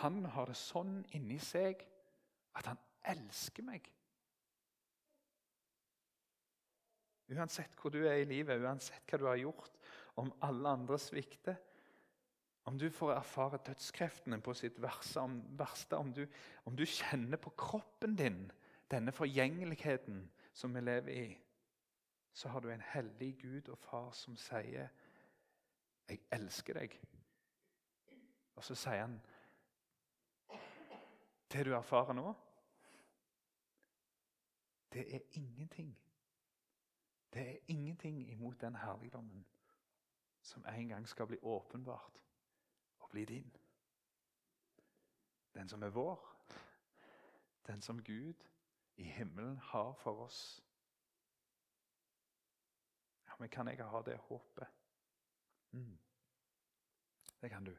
Han 0.01 0.23
har 0.33 0.49
det 0.49 0.57
sånn 0.57 0.99
inni 1.17 1.37
seg 1.41 1.83
at 2.57 2.69
han 2.71 2.81
elsker 3.13 3.65
meg. 3.65 3.85
Uansett 7.27 7.75
hvor 7.75 7.91
du 7.91 7.99
er 8.05 8.21
i 8.21 8.27
livet, 8.29 8.61
uansett 8.63 9.09
hva 9.09 9.19
du 9.19 9.25
har 9.27 9.39
gjort, 9.41 9.73
om 10.17 10.31
alle 10.47 10.71
andre 10.79 10.97
svikter, 11.01 11.57
om 12.67 12.79
du 12.79 12.89
får 12.89 13.13
erfare 13.13 13.57
dødskreftene 13.57 14.41
på 14.43 14.53
sitt 14.53 14.81
verste, 14.83 15.19
om, 15.19 15.37
verste 15.59 15.95
om, 15.95 16.13
du, 16.13 16.25
om 16.65 16.75
du 16.75 16.83
kjenner 16.85 17.39
på 17.39 17.53
kroppen 17.55 18.15
din 18.19 18.41
denne 18.91 19.11
forgjengeligheten 19.11 20.25
som 20.53 20.75
vi 20.75 20.81
lever 20.81 21.11
i, 21.13 21.37
så 22.33 22.49
har 22.49 22.59
du 22.59 22.67
en 22.69 22.83
hellig 22.83 23.37
Gud 23.39 23.69
og 23.69 23.77
far 23.77 24.11
som 24.11 24.35
sier 24.35 24.89
'Jeg 26.09 26.19
elsker 26.31 26.73
deg'. 26.73 26.99
Og 28.55 28.63
så 28.63 28.75
sier 28.75 29.01
han 29.01 29.21
Det 31.51 31.65
du 31.65 31.73
erfarer 31.73 32.13
nå, 32.13 32.33
det 34.93 35.15
er 35.15 35.19
ingenting. 35.31 35.97
Det 37.33 37.49
er 37.49 37.57
ingenting 37.67 38.29
imot 38.31 38.61
den 38.61 38.75
herligdommen 38.75 39.45
som 40.41 40.65
en 40.65 40.87
gang 40.87 41.07
skal 41.07 41.27
bli 41.27 41.37
åpenbart 41.41 42.26
og 43.07 43.11
bli 43.11 43.25
din. 43.25 43.55
Den 45.53 45.69
som 45.69 45.83
er 45.83 45.89
vår, 45.89 46.19
den 47.67 47.81
som 47.81 48.03
Gud 48.03 48.33
i 48.95 49.03
himmelen 49.03 49.57
har 49.57 49.93
for 49.93 50.23
oss. 50.23 50.63
Ja, 53.27 53.31
Men 53.39 53.49
kan 53.49 53.67
jeg 53.67 53.85
ha 53.85 54.01
det 54.01 54.17
håpet? 54.17 54.67
Mm. 55.71 55.99
Det 57.41 57.49
kan 57.49 57.63
du. 57.63 57.77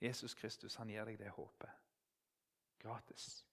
Jesus 0.00 0.34
Kristus 0.34 0.74
han 0.74 0.88
gir 0.88 1.04
deg 1.04 1.18
det 1.18 1.30
håpet. 1.30 1.70
Gratis. 2.78 3.46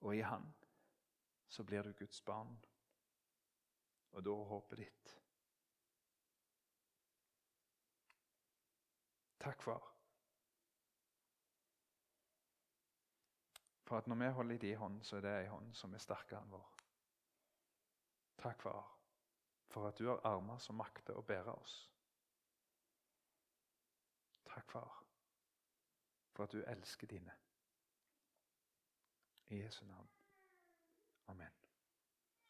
Og 0.00 0.16
i 0.16 0.20
Han 0.20 0.54
så 1.48 1.64
blir 1.64 1.82
du 1.82 1.92
Guds 1.92 2.20
barn. 2.20 2.64
Og 4.12 4.24
da 4.24 4.30
er 4.30 4.44
håpet 4.44 4.78
ditt. 4.78 5.21
Takk, 9.42 9.62
far. 9.62 9.88
For 13.84 13.98
at 13.98 14.06
når 14.06 14.16
vi 14.16 14.28
holder 14.28 14.54
i 14.54 14.58
din 14.58 14.76
hånd, 14.76 15.02
så 15.04 15.16
er 15.16 15.20
det 15.20 15.32
ei 15.40 15.48
hånd 15.50 15.74
som 15.74 15.94
er 15.94 16.00
sterkere 16.00 16.40
enn 16.40 16.52
vår. 16.52 16.68
Takk, 18.38 18.62
far, 18.62 18.86
for 19.68 19.88
at 19.88 19.98
du 19.98 20.06
har 20.08 20.22
armer 20.30 20.62
som 20.62 20.78
makter 20.78 21.18
å 21.18 21.24
bære 21.26 21.52
oss. 21.52 21.74
Takk, 24.46 24.70
far, 24.70 25.02
for 26.32 26.46
at 26.46 26.54
du 26.54 26.62
elsker 26.62 27.10
dine. 27.10 27.34
I 29.50 29.60
Jesu 29.64 29.84
navn. 29.84 30.08
Amen. 31.28 31.61